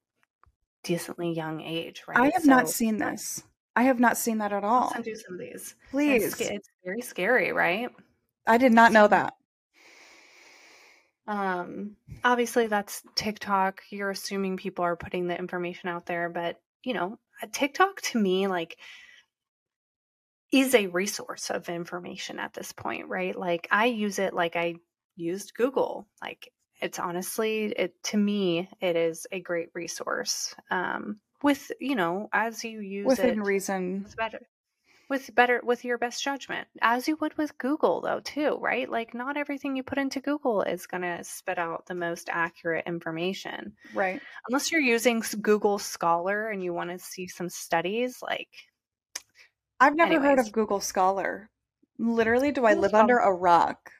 [0.83, 2.17] decently young age, right?
[2.17, 3.43] I have so, not seen this.
[3.75, 4.91] I have not seen that at all.
[4.91, 5.75] Send you some of these.
[5.91, 6.23] Please.
[6.23, 7.89] It's, it's, very scary, right?
[8.47, 9.35] I did not know that.
[11.27, 13.81] Um, obviously that's TikTok.
[13.89, 17.19] You're assuming people are putting the information out there, but you know,
[17.53, 18.77] TikTok to me, like,
[20.51, 23.37] is a resource of information at this point, right?
[23.37, 24.75] Like I use it like I
[25.15, 26.07] used Google.
[26.21, 30.53] Like it's honestly it to me it is a great resource.
[30.69, 34.03] Um with, you know, as you use within it, reason.
[34.05, 34.41] It's better.
[35.11, 36.69] With better with your best judgment.
[36.81, 38.89] As you would with Google though too, right?
[38.89, 42.87] Like not everything you put into Google is going to spit out the most accurate
[42.87, 43.73] information.
[43.93, 44.21] Right.
[44.47, 48.47] Unless you're using Google Scholar and you want to see some studies like
[49.81, 50.29] I've never Anyways.
[50.29, 51.49] heard of Google Scholar.
[51.99, 53.01] Literally, do I live Scholar.
[53.01, 53.91] under a rock?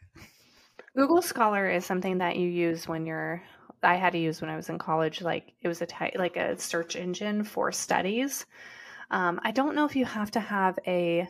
[0.96, 3.44] Google Scholar is something that you use when you're.
[3.84, 5.22] I had to use when I was in college.
[5.22, 8.46] Like it was a type, like a search engine for studies.
[9.12, 11.28] Um, I don't know if you have to have a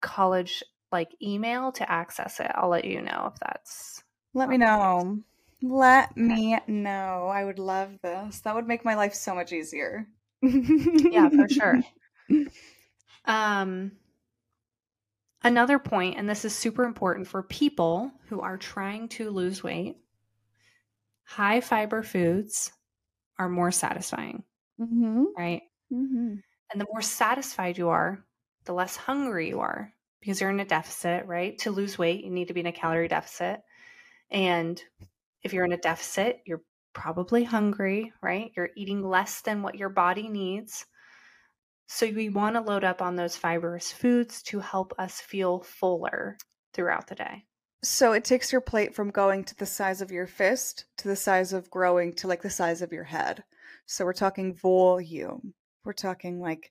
[0.00, 2.50] college like email to access it.
[2.54, 4.04] I'll let you know if that's.
[4.34, 5.18] Let me know.
[5.62, 7.28] Let me know.
[7.32, 8.40] I would love this.
[8.40, 10.06] That would make my life so much easier.
[10.42, 11.82] yeah, for sure.
[13.24, 13.92] Um,
[15.44, 19.96] another point, and this is super important for people who are trying to lose weight
[21.32, 22.72] high fiber foods
[23.38, 24.42] are more satisfying,
[24.80, 25.24] mm-hmm.
[25.36, 25.62] right?
[25.92, 26.34] Mm-hmm.
[26.72, 28.24] And the more satisfied you are,
[28.64, 31.58] the less hungry you are because you're in a deficit, right?
[31.58, 33.60] To lose weight, you need to be in a calorie deficit.
[34.30, 34.82] And
[35.42, 38.52] if you're in a deficit, you're probably hungry, right?
[38.56, 40.86] You're eating less than what your body needs.
[41.88, 46.38] So we want to load up on those fibrous foods to help us feel fuller
[46.72, 47.44] throughout the day.
[47.82, 51.16] So it takes your plate from going to the size of your fist to the
[51.16, 53.42] size of growing to like the size of your head.
[53.86, 55.52] So we're talking volume.
[55.84, 56.70] We're talking like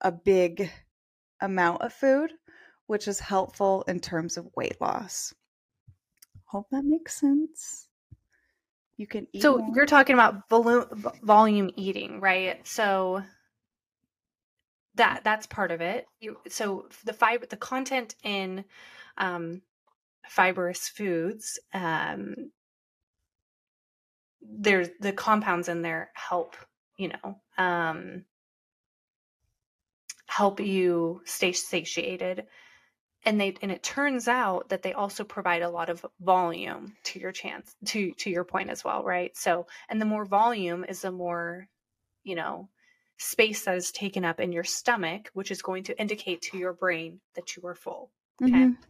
[0.00, 0.70] a big
[1.40, 2.30] amount of food,
[2.86, 5.34] which is helpful in terms of weight loss.
[6.44, 7.88] Hope that makes sense.
[8.96, 9.42] You can eat.
[9.42, 9.68] So more.
[9.74, 10.86] you're talking about volume
[11.22, 12.66] volume eating, right?
[12.66, 13.22] So
[14.94, 16.06] that that's part of it.
[16.20, 18.64] You, so the fiber, the content in
[19.16, 19.62] um,
[20.26, 22.50] fibrous foods, um,
[24.40, 26.56] there's the compounds in there help,
[26.96, 28.24] you know, um,
[30.38, 32.46] help you stay satiated.
[33.24, 37.18] And they and it turns out that they also provide a lot of volume to
[37.18, 39.36] your chance to to your point as well, right?
[39.36, 41.66] So and the more volume is the more,
[42.22, 42.68] you know,
[43.16, 46.72] space that is taken up in your stomach, which is going to indicate to your
[46.72, 48.12] brain that you are full.
[48.40, 48.52] Okay.
[48.52, 48.82] Mm-hmm.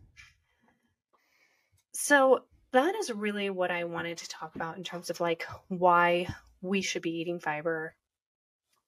[1.93, 6.29] So that is really what I wanted to talk about in terms of like why
[6.61, 7.95] we should be eating fiber.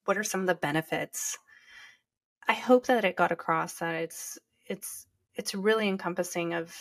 [0.04, 1.38] What are some of the benefits?
[2.48, 6.74] I hope that it got across that it's it's it's really encompassing of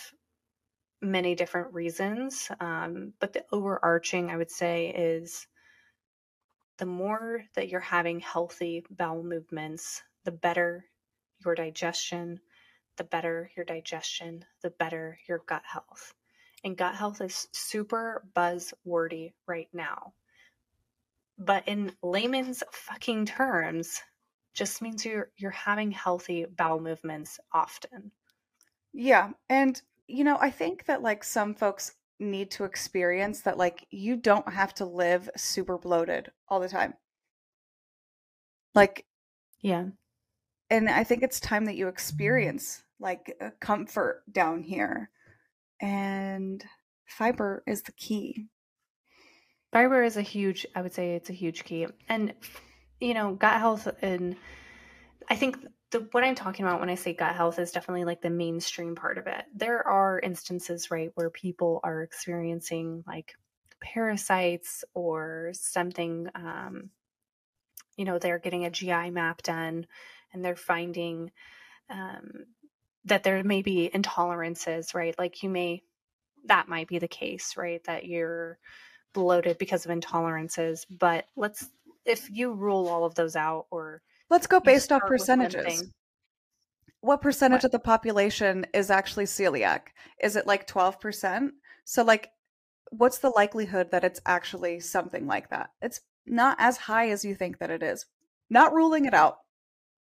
[1.02, 2.50] many different reasons.
[2.60, 5.48] Um, but the overarching, I would say, is
[6.78, 10.86] the more that you're having healthy bowel movements, the better
[11.46, 12.40] your digestion,
[12.98, 16.14] the better your digestion, the better your gut health.
[16.64, 20.14] And gut health is super buzzwordy right now.
[21.38, 24.02] But in layman's fucking terms,
[24.60, 28.12] just means you're you're having healthy bowel movements often.
[28.94, 33.88] Yeah, and you know, I think that like some folks need to experience that like
[33.90, 36.94] you don't have to live super bloated all the time.
[38.76, 39.06] Like
[39.62, 39.86] yeah.
[40.70, 41.94] And I think it's time that you mm-hmm.
[41.94, 45.10] experience like comfort down here.
[45.82, 46.64] And
[47.08, 48.48] fiber is the key.
[49.72, 51.88] Fiber is a huge I would say it's a huge key.
[52.10, 52.34] And
[53.00, 54.36] you know, gut health and
[55.30, 55.58] I think
[55.92, 58.96] the what I'm talking about when I say gut health is definitely like the mainstream
[58.96, 59.46] part of it.
[59.56, 63.36] There are instances, right, where people are experiencing like
[63.82, 66.90] parasites or something um
[67.98, 69.86] you know, they're getting a GI map done
[70.34, 71.32] and they're finding
[71.90, 72.46] um
[73.06, 75.18] that there may be intolerances, right?
[75.18, 75.84] Like you may
[76.46, 77.84] that might be the case, right?
[77.86, 78.58] That you're
[79.14, 81.68] bloated because of intolerances, but let's
[82.10, 85.40] if you rule all of those out or Let's go based off start with one
[85.40, 85.92] percentages.
[87.02, 87.66] What percentage What?
[87.66, 89.82] of the population is actually celiac?
[90.22, 91.52] Is it like 12%?
[91.86, 92.30] So like
[92.92, 95.70] what's the likelihood that it's actually something like that?
[95.82, 98.06] It's not as high as you think that it is.
[98.50, 99.38] Not ruling it out.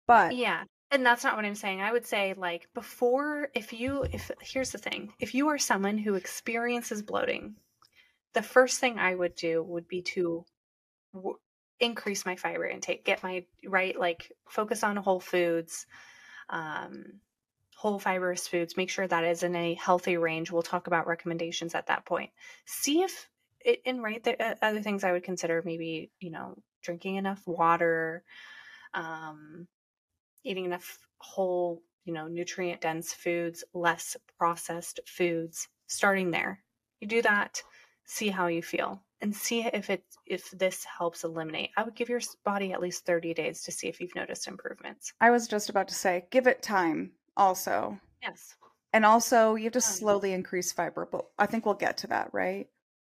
[0.07, 0.63] But Yeah.
[0.89, 1.81] And that's not what I'm saying.
[1.81, 5.13] I would say like before if you if here's the thing.
[5.19, 7.55] If you are someone who experiences bloating,
[8.33, 10.45] the first thing I would do would be to
[11.13, 11.37] w-
[11.81, 15.85] increase my fiber intake, get my right like focus on whole foods,
[16.49, 17.19] um
[17.75, 20.51] whole fibrous foods, make sure that is in a healthy range.
[20.51, 22.29] We'll talk about recommendations at that point.
[22.65, 23.27] See if
[23.59, 27.41] it and right there uh, other things I would consider maybe, you know, drinking enough
[27.47, 28.23] water,
[28.93, 29.67] um
[30.43, 36.63] eating enough whole, you know, nutrient dense foods, less processed foods, starting there.
[36.99, 37.61] You do that,
[38.05, 41.71] see how you feel and see if it if this helps eliminate.
[41.77, 45.13] I would give your body at least 30 days to see if you've noticed improvements.
[45.21, 47.99] I was just about to say give it time also.
[48.21, 48.55] Yes.
[48.93, 52.07] And also you have to Um, slowly increase fiber, but I think we'll get to
[52.07, 52.67] that, right?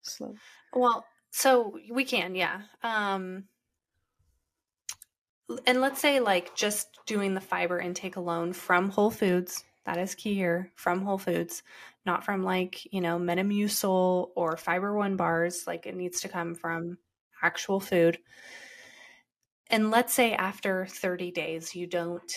[0.03, 0.35] Slow.
[0.75, 2.63] Well, so we can, yeah.
[2.83, 3.49] Um
[5.67, 10.15] and let's say like just doing the fiber intake alone from whole foods, that is
[10.15, 11.63] key here, from whole foods,
[12.07, 16.55] not from like, you know, Metamucil or Fiber One bars, like it needs to come
[16.55, 16.99] from
[17.43, 18.19] actual food.
[19.69, 22.31] And let's say after 30 days you don't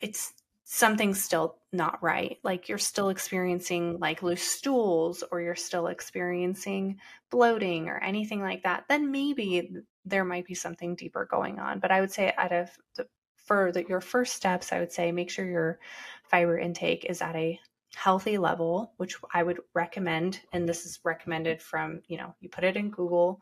[0.00, 0.32] it's
[0.70, 2.38] something's still not right.
[2.42, 6.98] Like you're still experiencing like loose stools or you're still experiencing
[7.30, 9.70] bloating or anything like that, then maybe
[10.04, 11.80] there might be something deeper going on.
[11.80, 13.06] But I would say out of the,
[13.36, 15.78] for the, your first steps, I would say make sure your
[16.30, 17.58] fiber intake is at a
[17.94, 20.40] healthy level, which I would recommend.
[20.52, 23.40] And this is recommended from, you know, you put it in Google,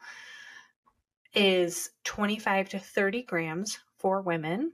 [1.34, 4.72] is 25 to 30 grams for women.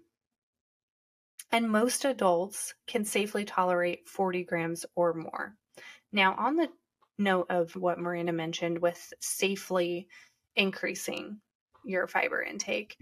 [1.50, 5.54] And most adults can safely tolerate 40 grams or more.
[6.12, 6.68] Now, on the
[7.18, 10.08] note of what Miranda mentioned with safely
[10.56, 11.40] increasing
[11.84, 12.96] your fiber intake,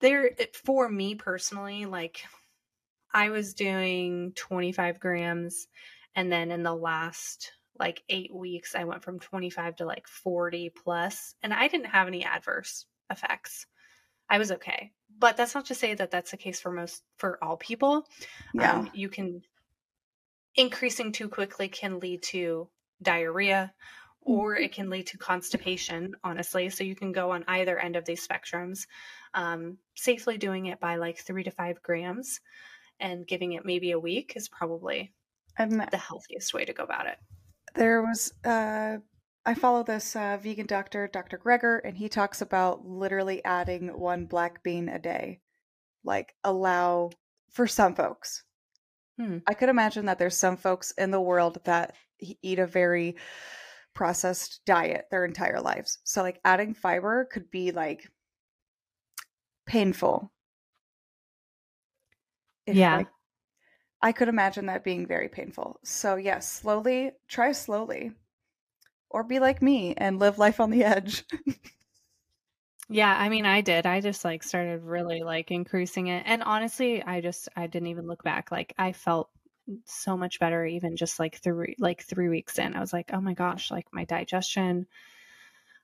[0.00, 0.30] there,
[0.64, 2.24] for me personally, like
[3.14, 5.68] I was doing 25 grams,
[6.16, 10.72] and then in the last like eight weeks, I went from 25 to like 40
[10.84, 13.66] plus, and I didn't have any adverse effects.
[14.28, 14.92] I was okay.
[15.16, 18.04] But that's not to say that that's the case for most for all people.
[18.52, 18.78] Yeah.
[18.78, 19.42] Um, you can
[20.56, 22.68] increasing too quickly can lead to
[23.02, 23.72] diarrhea
[24.20, 26.70] or it can lead to constipation, honestly.
[26.70, 28.86] So you can go on either end of these spectrums.
[29.34, 32.40] Um, safely doing it by like three to five grams
[33.04, 35.12] and giving it maybe a week is probably
[35.58, 37.18] and the healthiest way to go about it.
[37.76, 38.96] there was uh
[39.46, 41.36] I follow this uh, vegan doctor, Dr.
[41.36, 45.40] Greger, and he talks about literally adding one black bean a day.
[46.02, 47.10] Like allow
[47.50, 48.42] for some folks.
[49.18, 49.38] Hmm.
[49.46, 53.16] I could imagine that there's some folks in the world that eat a very
[53.94, 55.98] processed diet their entire lives.
[56.04, 58.08] So like adding fiber could be like
[59.66, 60.32] painful.
[62.66, 62.90] If, Yeah.
[62.90, 63.08] like,
[64.02, 65.80] I could imagine that being very painful.
[65.84, 68.12] So yes, slowly, try slowly.
[69.10, 71.24] Or be like me and live life on the edge.
[72.90, 73.86] Yeah, I mean, I did.
[73.86, 76.22] I just like started really like increasing it.
[76.26, 78.50] And honestly, I just I didn't even look back.
[78.50, 79.30] Like I felt
[79.86, 82.74] so much better even just like three like 3 weeks in.
[82.74, 84.86] I was like, "Oh my gosh, like my digestion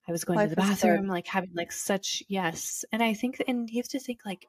[0.06, 3.42] I was going Life to the bathroom like having like such yes." And I think
[3.48, 4.46] and you have to think like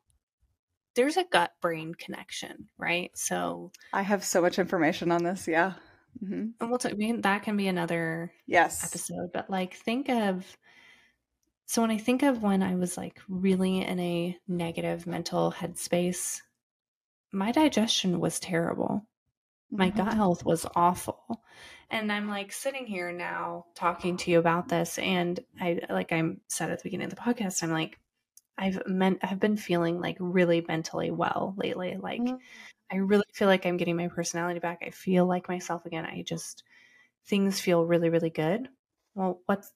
[0.95, 3.11] there's a gut brain connection, right?
[3.17, 5.47] So, I have so much information on this.
[5.47, 5.73] Yeah.
[6.19, 8.83] hmm and we'll talk, I mean, that can be another Yes.
[8.83, 10.57] episode, but like think of
[11.65, 16.41] so when I think of when I was like really in a negative mental headspace,
[17.31, 19.07] my digestion was terrible.
[19.77, 19.95] My Mhm.
[19.97, 21.43] gut health was awful.
[21.89, 26.23] And I'm like sitting here now talking to you about this and I like I
[26.47, 27.99] said at the beginning of the podcast, I'm like
[28.57, 31.97] I've meant I've been feeling like really mentally well lately.
[31.97, 32.41] Like Mhm.
[32.91, 34.79] I really feel like I'm getting my personality back.
[34.83, 36.05] I feel like myself again.
[36.05, 36.63] I just
[37.25, 38.69] things feel really really good.
[39.15, 39.73] Well, what's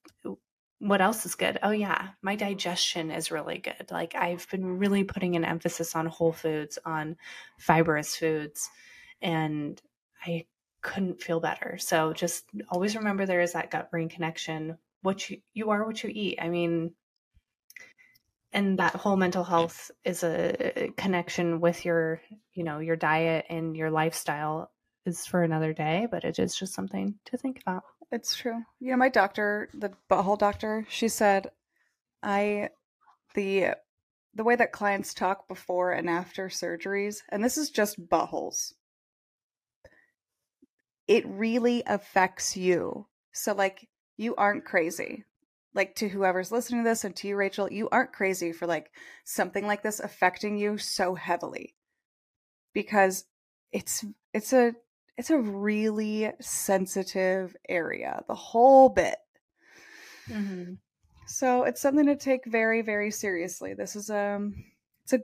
[0.79, 1.57] what else is good?
[1.63, 3.87] Oh yeah, my digestion is really good.
[3.91, 7.17] Like I've been really putting an emphasis on whole foods, on
[7.59, 8.69] fibrous foods,
[9.21, 9.81] and
[10.25, 10.47] I
[10.81, 11.77] couldn't feel better.
[11.77, 14.77] So just always remember there is that gut brain connection.
[15.01, 16.39] What you you are what you eat.
[16.41, 16.95] I mean,
[18.55, 22.21] and that whole mental health is a connection with your
[22.53, 24.71] you know your diet and your lifestyle
[25.05, 28.63] is for another day but it is just something to think about It's true.
[28.79, 31.51] You know, my doctor, the butthole doctor, she said,
[32.23, 32.69] I
[33.33, 33.75] the
[34.33, 38.73] the way that clients talk before and after surgeries, and this is just buttholes.
[41.07, 43.07] It really affects you.
[43.33, 43.87] So like
[44.17, 45.25] you aren't crazy.
[45.75, 48.91] Like to whoever's listening to this and to you Rachel, you aren't crazy for like
[49.25, 51.75] something like this affecting you so heavily.
[52.73, 53.25] Because
[53.71, 54.03] it's
[54.33, 54.73] it's a
[55.17, 59.17] it's a really sensitive area, the whole bit.
[60.29, 60.73] Mm-hmm.
[61.27, 63.73] So it's something to take very, very seriously.
[63.73, 64.55] This is um
[65.03, 65.19] it's a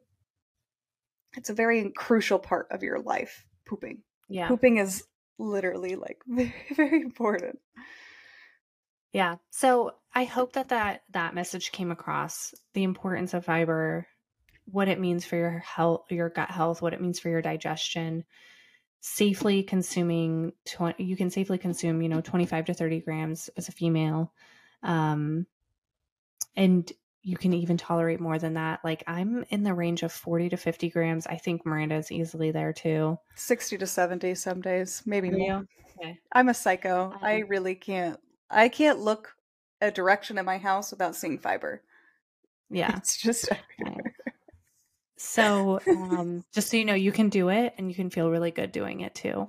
[1.38, 4.04] it's a very crucial part of your life, pooping.
[4.30, 4.48] Yeah.
[4.48, 5.04] Pooping is
[5.38, 7.60] literally like very, very important.
[9.14, 9.36] Yeah.
[9.50, 14.08] So I hope that that, that message came across the importance of fiber,
[14.66, 18.24] what it means for your health, your gut health, what it means for your digestion.
[19.02, 23.72] Safely consuming, 20, you can safely consume, you know, 25 to 30 grams as a
[23.72, 24.32] female.
[24.84, 25.48] Um,
[26.56, 26.92] and
[27.24, 28.80] you can even tolerate more than that.
[28.84, 31.28] Like I'm in the range of 40 to 50 grams.
[31.28, 33.18] I think Miranda is easily there too.
[33.36, 35.66] 60 to 70 some days, maybe more.
[36.00, 36.20] Okay.
[36.32, 37.12] I'm a psycho.
[37.12, 38.20] Um, I really can't
[38.52, 39.36] I can't look
[39.80, 41.82] a direction in my house without seeing fiber.
[42.74, 42.96] Yeah.
[42.96, 44.16] It's just everywhere.
[45.18, 48.52] So, um, just so you know, you can do it and you can feel really
[48.52, 49.46] good doing it too.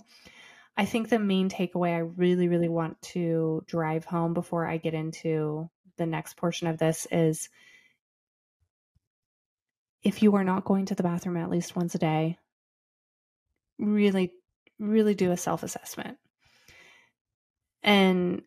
[0.77, 4.93] I think the main takeaway I really, really want to drive home before I get
[4.93, 7.49] into the next portion of this is
[10.03, 12.39] if you are not going to the bathroom at least once a day,
[13.79, 14.33] really,
[14.79, 16.19] really do a self assessment.
[17.83, 18.43] And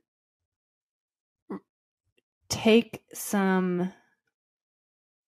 [2.49, 3.91] take some,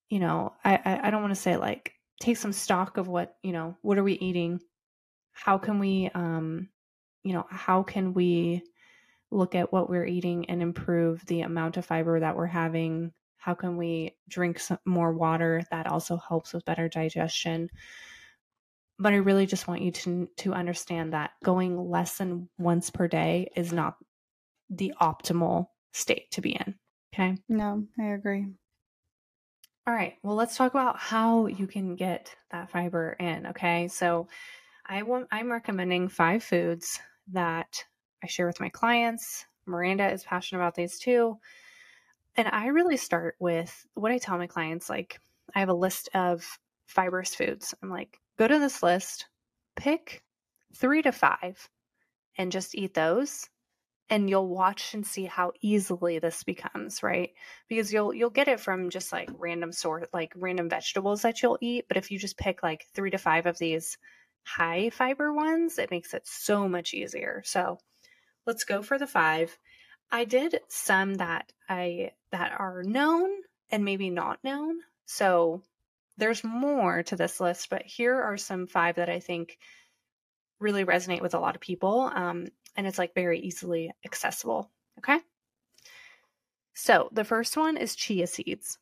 [0.09, 3.51] you know, I, I, don't want to say like take some stock of what, you
[3.51, 4.59] know, what are we eating?
[5.33, 6.69] How can we, um,
[7.23, 8.63] you know, how can we
[9.31, 13.11] look at what we're eating and improve the amount of fiber that we're having?
[13.37, 15.63] How can we drink some more water?
[15.71, 17.69] That also helps with better digestion.
[18.99, 23.07] But I really just want you to to understand that going less than once per
[23.07, 23.95] day is not
[24.69, 26.75] the optimal state to be in.
[27.13, 27.37] Okay.
[27.49, 28.47] No, I agree.
[29.87, 30.15] All right.
[30.21, 33.47] Well, let's talk about how you can get that fiber in.
[33.47, 33.87] Okay.
[33.87, 34.27] So
[34.85, 36.99] I want, I'm recommending five foods
[37.31, 37.83] that
[38.23, 39.45] I share with my clients.
[39.65, 41.37] Miranda is passionate about these too.
[42.35, 45.19] And I really start with what I tell my clients like,
[45.55, 46.45] I have a list of
[46.85, 47.73] fibrous foods.
[47.81, 49.27] I'm like, go to this list,
[49.75, 50.21] pick
[50.75, 51.69] three to five,
[52.37, 53.49] and just eat those.
[54.09, 57.31] And you'll watch and see how easily this becomes, right?
[57.67, 61.57] Because you'll you'll get it from just like random sort like random vegetables that you'll
[61.61, 61.85] eat.
[61.87, 63.97] But if you just pick like three to five of these
[64.43, 67.41] high fiber ones, it makes it so much easier.
[67.45, 67.79] So
[68.45, 69.57] let's go for the five.
[70.09, 73.29] I did some that I that are known
[73.69, 74.79] and maybe not known.
[75.05, 75.63] So
[76.17, 79.57] there's more to this list, but here are some five that I think
[80.59, 82.11] really resonate with a lot of people.
[82.13, 82.47] Um,
[82.77, 84.71] and it's like very easily accessible.
[84.99, 85.19] Okay.
[86.73, 88.77] So the first one is chia seeds.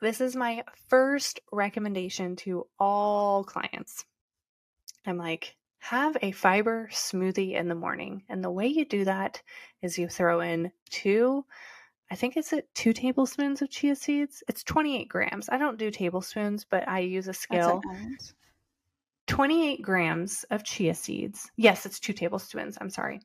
[0.00, 4.06] This is my first recommendation to all clients.
[5.06, 8.22] I'm like, have a fiber smoothie in the morning.
[8.28, 9.42] And the way you do that
[9.82, 11.44] is you throw in two,
[12.10, 14.42] I think it's a two tablespoons of chia seeds.
[14.48, 15.48] It's 28 grams.
[15.48, 17.80] I don't do tablespoons, but I use a scale.
[19.30, 21.52] 28 grams of chia seeds.
[21.56, 22.76] Yes, it's two tablespoons.
[22.80, 23.20] I'm sorry.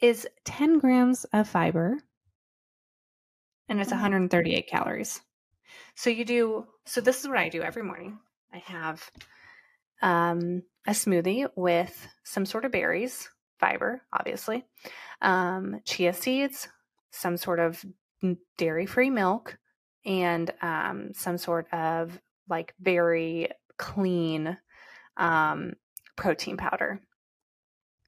[0.00, 1.98] Is 10 grams of fiber
[3.68, 5.20] and it's 138 calories.
[5.96, 8.20] So you do, so this is what I do every morning.
[8.54, 9.10] I have
[10.02, 14.64] um, a smoothie with some sort of berries, fiber, obviously,
[15.20, 16.68] um, chia seeds,
[17.10, 17.84] some sort of
[18.56, 19.58] dairy free milk,
[20.06, 22.16] and um, some sort of
[22.48, 23.48] like very
[23.78, 24.56] clean
[25.18, 25.74] um,
[26.16, 27.00] protein powder.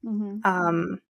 [0.04, 0.38] Mm-hmm.
[0.44, 1.00] Um,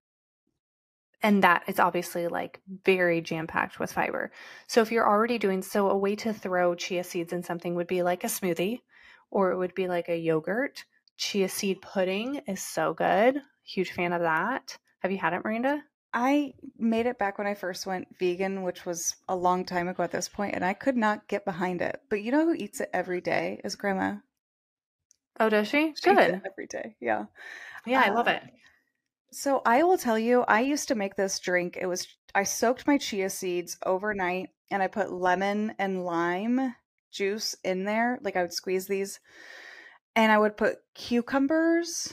[1.23, 4.33] and that is obviously like very jam packed with fiber.
[4.67, 7.87] So if you're already doing so, a way to throw chia seeds in something would
[7.87, 8.81] be like a smoothie
[9.31, 10.85] or it would be like a yogurt.
[11.17, 13.41] Chia seed pudding is so good.
[13.65, 14.79] Huge fan of that.
[15.01, 15.83] Have you had it, Miranda?
[16.13, 20.03] I made it back when I first went vegan, which was a long time ago
[20.03, 22.01] at this point, and I could not get behind it.
[22.09, 24.17] But you know who eats it every day is Grandma.
[25.41, 25.95] Oh, does she?
[26.01, 26.43] she Good.
[26.47, 26.95] every day.
[27.01, 27.25] Yeah.
[27.87, 28.43] Yeah, uh, I love uh, it.
[29.33, 31.77] So I will tell you, I used to make this drink.
[31.81, 36.75] It was I soaked my chia seeds overnight and I put lemon and lime
[37.11, 38.19] juice in there.
[38.23, 39.19] Like I would squeeze these
[40.15, 42.13] and I would put cucumbers,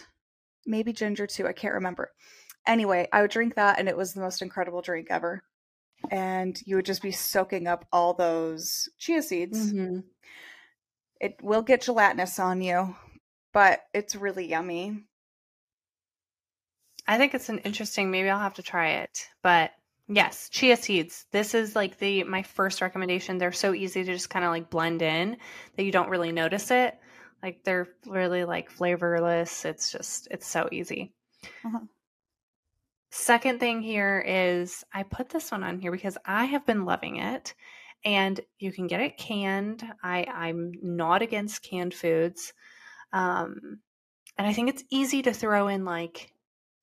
[0.65, 1.47] maybe ginger too.
[1.47, 2.11] I can't remember.
[2.65, 5.43] Anyway, I would drink that and it was the most incredible drink ever.
[6.11, 9.73] and you would just be soaking up all those chia seeds.
[9.73, 9.99] Mm-hmm.
[11.19, 12.95] It will get gelatinous on you,
[13.57, 15.03] but it's really yummy.
[17.07, 18.11] I think it's an interesting.
[18.11, 19.27] Maybe I'll have to try it.
[19.41, 19.71] But
[20.07, 21.25] yes, chia seeds.
[21.31, 23.39] This is like the my first recommendation.
[23.39, 25.37] They're so easy to just kind of like blend in
[25.75, 26.99] that you don't really notice it.
[27.41, 29.65] Like they're really like flavorless.
[29.65, 31.15] It's just it's so easy.
[31.65, 31.79] Uh-huh.
[33.09, 37.15] Second thing here is I put this one on here because I have been loving
[37.15, 37.55] it
[38.05, 39.83] and you can get it canned.
[40.03, 42.53] I, I'm not against canned foods.
[43.13, 43.79] Um,
[44.37, 46.31] and I think it's easy to throw in like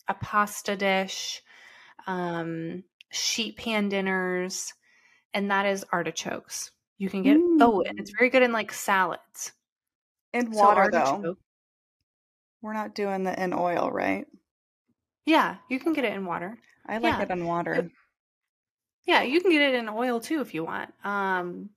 [0.08, 1.42] a pasta dish,
[2.06, 4.72] um, sheet pan dinners,
[5.32, 6.70] and that is artichokes.
[6.98, 7.58] You can get mm.
[7.60, 9.52] oh, and it's very good in like salads.
[10.32, 11.36] In water so though.
[12.62, 14.26] We're not doing the in oil, right?
[15.26, 16.58] Yeah, you can get it in water.
[16.86, 17.22] I like yeah.
[17.22, 17.90] it in water.
[19.06, 20.92] Yeah, you can get it in oil too if you want.
[21.04, 21.70] Um,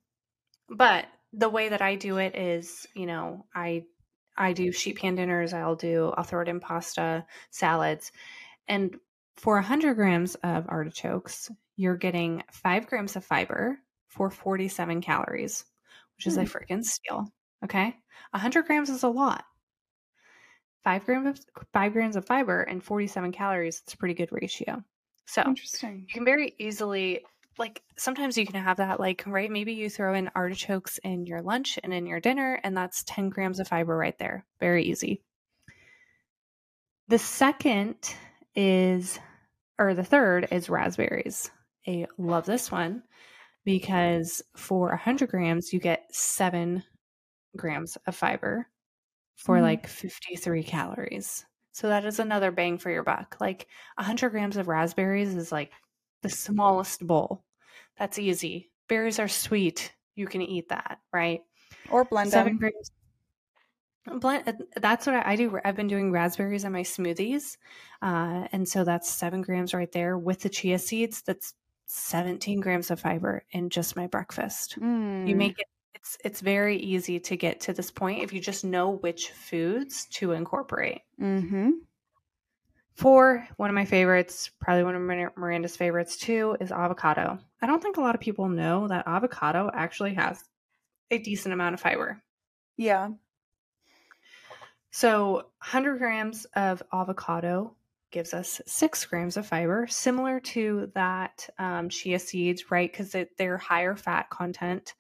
[0.70, 3.84] but the way that I do it is, you know, I
[4.38, 5.54] I do sheet pan dinners.
[5.54, 8.12] I'll do I'll throw it in pasta, salads,
[8.68, 8.96] and
[9.36, 13.78] for 100 grams of artichokes, you're getting five grams of fiber
[14.08, 15.64] for 47 calories,
[16.16, 16.48] which is a hmm.
[16.48, 17.32] freaking steal.
[17.64, 17.96] Okay,
[18.32, 19.44] 100 grams is a lot
[20.88, 23.82] five grams of five grams of fiber and 47 calories.
[23.84, 24.82] It's a pretty good ratio.
[25.26, 26.06] So interesting.
[26.08, 27.26] You can very easily
[27.58, 31.42] like sometimes you can have that like right maybe you throw in artichokes in your
[31.42, 35.22] lunch and in your dinner and that's 10 grams of fiber right there very easy
[37.08, 37.96] the second
[38.56, 39.20] is
[39.80, 41.50] or the third is raspberries
[41.88, 43.04] i love this one
[43.66, 46.84] because for 100 grams you get 7
[47.58, 48.68] grams of fiber
[49.38, 51.46] for mm like 53 calories.
[51.72, 53.38] So that is another bang for your buck.
[53.40, 55.72] Like 100 grams of raspberries is like
[56.24, 57.44] the smallest bowl.
[57.98, 58.70] That's easy.
[58.88, 59.94] Berries are sweet.
[60.16, 61.42] You can eat that, right?
[61.90, 62.58] Or blend Seven them.
[62.58, 62.92] grams.
[64.22, 64.48] Blend.
[64.48, 65.60] Uh, that's what I, I, do.
[65.64, 67.58] I've been doing raspberries in my smoothies,
[68.02, 71.22] uh, and so that's seven grams right there with the chia seeds.
[71.22, 71.54] That's
[71.88, 74.78] 17 grams of fiber in just my breakfast.
[74.80, 75.28] Mm.
[75.28, 75.68] You make it
[75.98, 80.06] it's it's very easy to get to this point if you just know which foods
[80.12, 81.02] to incorporate.
[81.20, 81.72] Mm-hmm.
[82.98, 87.38] For one of my favorites, probably one of Miranda's favorites too, is avocado.
[87.62, 90.44] I don't think a lot of people know that avocado actually has
[91.12, 92.20] a decent amount of fiber.
[92.76, 93.10] Yeah.
[94.90, 97.76] So 100 grams of avocado
[98.10, 102.92] gives us six grams of fiber, similar to that um, chia seeds, right?
[102.92, 104.96] Because they're higher fat content.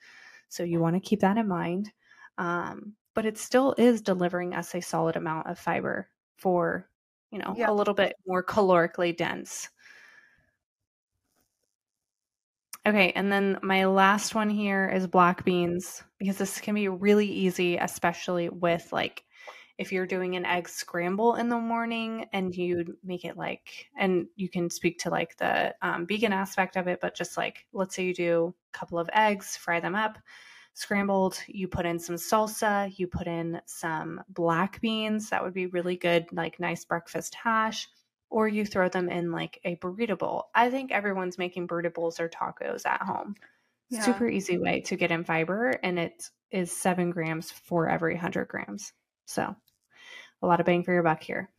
[0.49, 1.91] So you want to keep that in mind.
[2.37, 6.87] Um, but it still is delivering us a solid amount of fiber for,
[7.31, 7.69] you know, yeah.
[7.69, 9.69] a little bit more calorically dense.
[12.85, 17.27] Okay, and then my last one here is black beans because this can be really
[17.27, 19.23] easy, especially with like
[19.77, 24.27] if you're doing an egg scramble in the morning and you make it like, and
[24.35, 27.95] you can speak to like the um, vegan aspect of it, but just like, let's
[27.95, 30.17] say you do a couple of eggs, fry them up,
[30.77, 35.31] scrambled, you put in some salsa, you put in some black beans.
[35.31, 37.87] That would be really good, like nice breakfast hash.
[38.29, 40.49] Or you throw them in like a burrito bowl.
[40.53, 43.33] I think everyone's making burrito bowls or tacos at home.
[43.89, 44.01] Yeah.
[44.01, 48.47] Super easy way to get in fiber, and it is seven grams for every 100
[48.47, 48.93] grams.
[49.25, 49.55] So
[50.41, 51.49] a lot of bang for your buck here.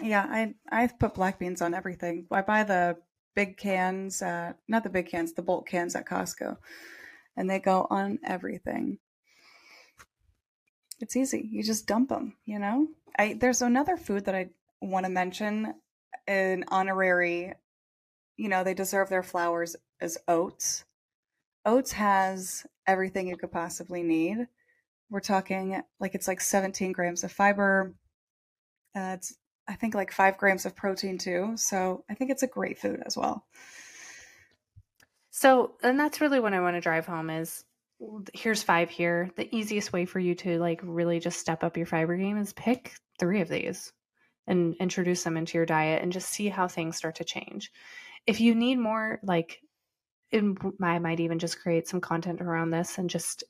[0.00, 2.26] Yeah, I I've put black beans on everything.
[2.30, 2.96] I buy the
[3.34, 6.56] big cans, uh, not the big cans, the bulk cans at Costco,
[7.36, 8.98] and they go on everything.
[11.00, 11.48] It's easy.
[11.50, 12.36] You just dump them.
[12.44, 12.88] You know.
[13.18, 15.74] I there's another food that I want to mention,
[16.26, 17.54] an honorary.
[18.36, 20.84] You know, they deserve their flowers as oats.
[21.64, 24.48] Oats has everything you could possibly need.
[25.10, 27.94] We're talking like it's like 17 grams of fiber,
[28.94, 29.36] uh, it's
[29.68, 31.52] I think like five grams of protein too.
[31.56, 33.46] So I think it's a great food as well.
[35.32, 37.64] So, and that's really what I want to drive home is
[38.32, 39.30] here's five here.
[39.36, 42.52] The easiest way for you to like really just step up your fiber game is
[42.52, 43.92] pick three of these
[44.46, 47.72] and introduce them into your diet and just see how things start to change.
[48.26, 49.60] If you need more, like,
[50.30, 53.44] in, I might even just create some content around this and just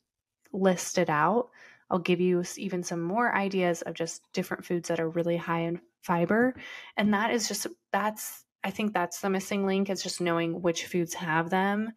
[0.52, 1.50] list it out
[1.92, 5.60] I'll give you even some more ideas of just different foods that are really high
[5.60, 6.54] in fiber.
[6.96, 10.86] And that is just, that's, I think that's the missing link is just knowing which
[10.86, 11.92] foods have them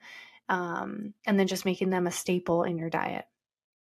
[0.50, 3.26] um, and then just making them a staple in your diet.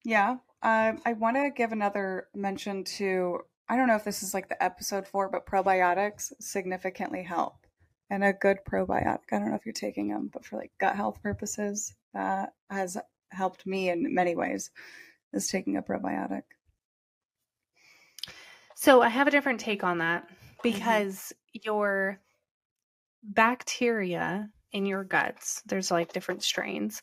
[0.03, 0.37] Yeah.
[0.61, 4.49] Uh, I want to give another mention to, I don't know if this is like
[4.49, 7.65] the episode for, but probiotics significantly help
[8.09, 9.19] and a good probiotic.
[9.31, 12.97] I don't know if you're taking them, but for like gut health purposes, that has
[13.31, 14.71] helped me in many ways.
[15.33, 16.43] Is taking a probiotic.
[18.75, 20.29] So I have a different take on that
[20.63, 21.59] because mm-hmm.
[21.63, 22.21] your
[23.33, 27.01] bacteria in your guts, there's like different strains.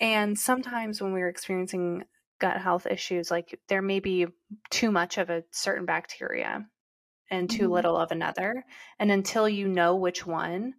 [0.00, 2.04] And sometimes when we're experiencing
[2.40, 4.26] gut health issues, like there may be
[4.70, 6.66] too much of a certain bacteria
[7.30, 7.72] and too mm-hmm.
[7.72, 8.64] little of another.
[8.98, 10.74] And until you know which one,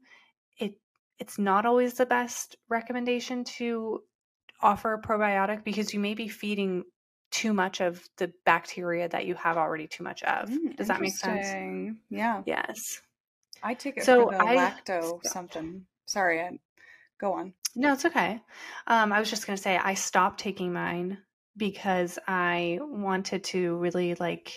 [0.57, 0.73] it
[1.19, 4.01] it's not always the best recommendation to
[4.61, 6.83] offer a probiotic because you may be feeding
[7.31, 10.49] too much of the bacteria that you have already too much of.
[10.49, 11.97] Mm, Does that make sense?
[12.09, 12.43] Yeah.
[12.45, 13.01] Yes.
[13.63, 15.85] I take it so for the I, lacto something.
[16.05, 16.59] Sorry, I,
[17.19, 17.53] go on.
[17.75, 18.41] No, it's okay.
[18.87, 21.17] Um, I was just gonna say I stopped taking mine
[21.57, 24.51] because I wanted to really like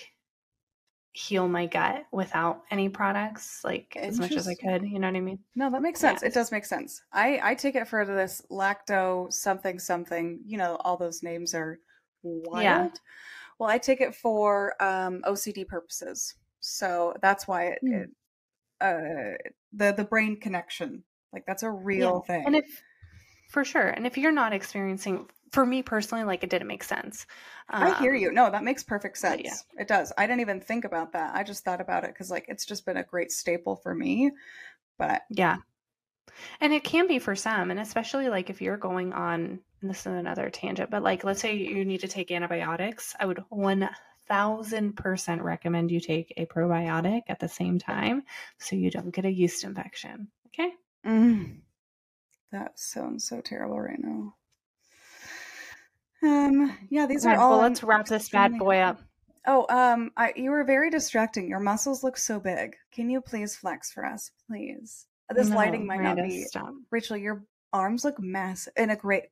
[1.12, 4.82] heal my gut without any products like as much as I could.
[4.82, 5.38] You know what I mean?
[5.54, 6.20] No, that makes sense.
[6.20, 6.28] Yeah.
[6.28, 7.02] It does make sense.
[7.12, 10.40] I I take it for this lacto something something.
[10.44, 11.78] You know, all those names are
[12.22, 12.62] wild.
[12.62, 12.88] Yeah.
[13.58, 18.02] Well, I take it for um, OCD purposes, so that's why it, mm.
[18.02, 18.10] it
[18.80, 19.36] uh,
[19.72, 21.04] the the brain connection
[21.36, 22.34] like that's a real yeah.
[22.34, 22.46] thing.
[22.46, 22.82] And if
[23.50, 27.26] for sure, and if you're not experiencing for me personally, like it didn't make sense.
[27.68, 28.32] Um, I hear you.
[28.32, 29.42] No, that makes perfect sense.
[29.44, 29.82] Yeah.
[29.82, 30.12] It does.
[30.16, 31.34] I didn't even think about that.
[31.34, 34.30] I just thought about it because like it's just been a great staple for me.
[34.98, 35.56] But yeah.
[36.60, 40.06] And it can be for some, and especially like if you're going on, this is
[40.06, 43.90] another tangent, but like let's say you need to take antibiotics, I would 1000%
[45.42, 48.22] recommend you take a probiotic at the same time
[48.58, 50.28] so you don't get a yeast infection.
[50.48, 50.72] Okay.
[51.04, 51.58] Mm.
[52.52, 54.34] That sounds so terrible right now.
[56.22, 57.58] Um, yeah, these are all.
[57.58, 59.00] Well, let's wrap this bad boy up.
[59.46, 61.48] Oh, um, I, you were very distracting.
[61.48, 62.74] Your muscles look so big.
[62.90, 65.06] Can you please flex for us, please?
[65.34, 66.42] This no, lighting might not be.
[66.44, 66.74] Stop.
[66.90, 69.24] Rachel, your arms look massive in a great.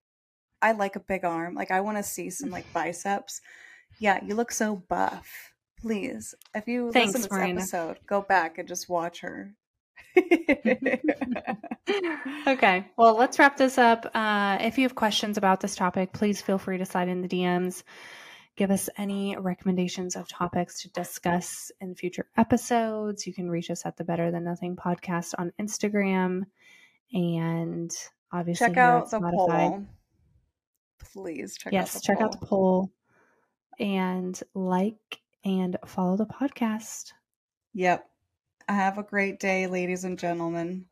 [0.62, 1.54] I like a big arm.
[1.54, 3.40] Like I want to see some like biceps.
[3.98, 5.52] Yeah, you look so buff.
[5.80, 7.60] Please, if you Thanks, listen to this Miranda.
[7.60, 9.54] episode, go back and just watch her.
[12.46, 12.86] okay.
[12.96, 14.10] Well, let's wrap this up.
[14.14, 17.28] Uh, if you have questions about this topic, please feel free to slide in the
[17.28, 17.82] DMs.
[18.56, 23.26] Give us any recommendations of topics to discuss in future episodes.
[23.26, 26.42] You can reach us at the Better Than Nothing podcast on Instagram.
[27.12, 27.90] And
[28.32, 29.84] obviously, check out the poll.
[31.12, 32.24] Please check yes, out check poll.
[32.24, 32.92] out the poll
[33.78, 37.12] and like and follow the podcast.
[37.74, 38.06] Yep.
[38.68, 40.86] Have a great day, ladies and gentlemen.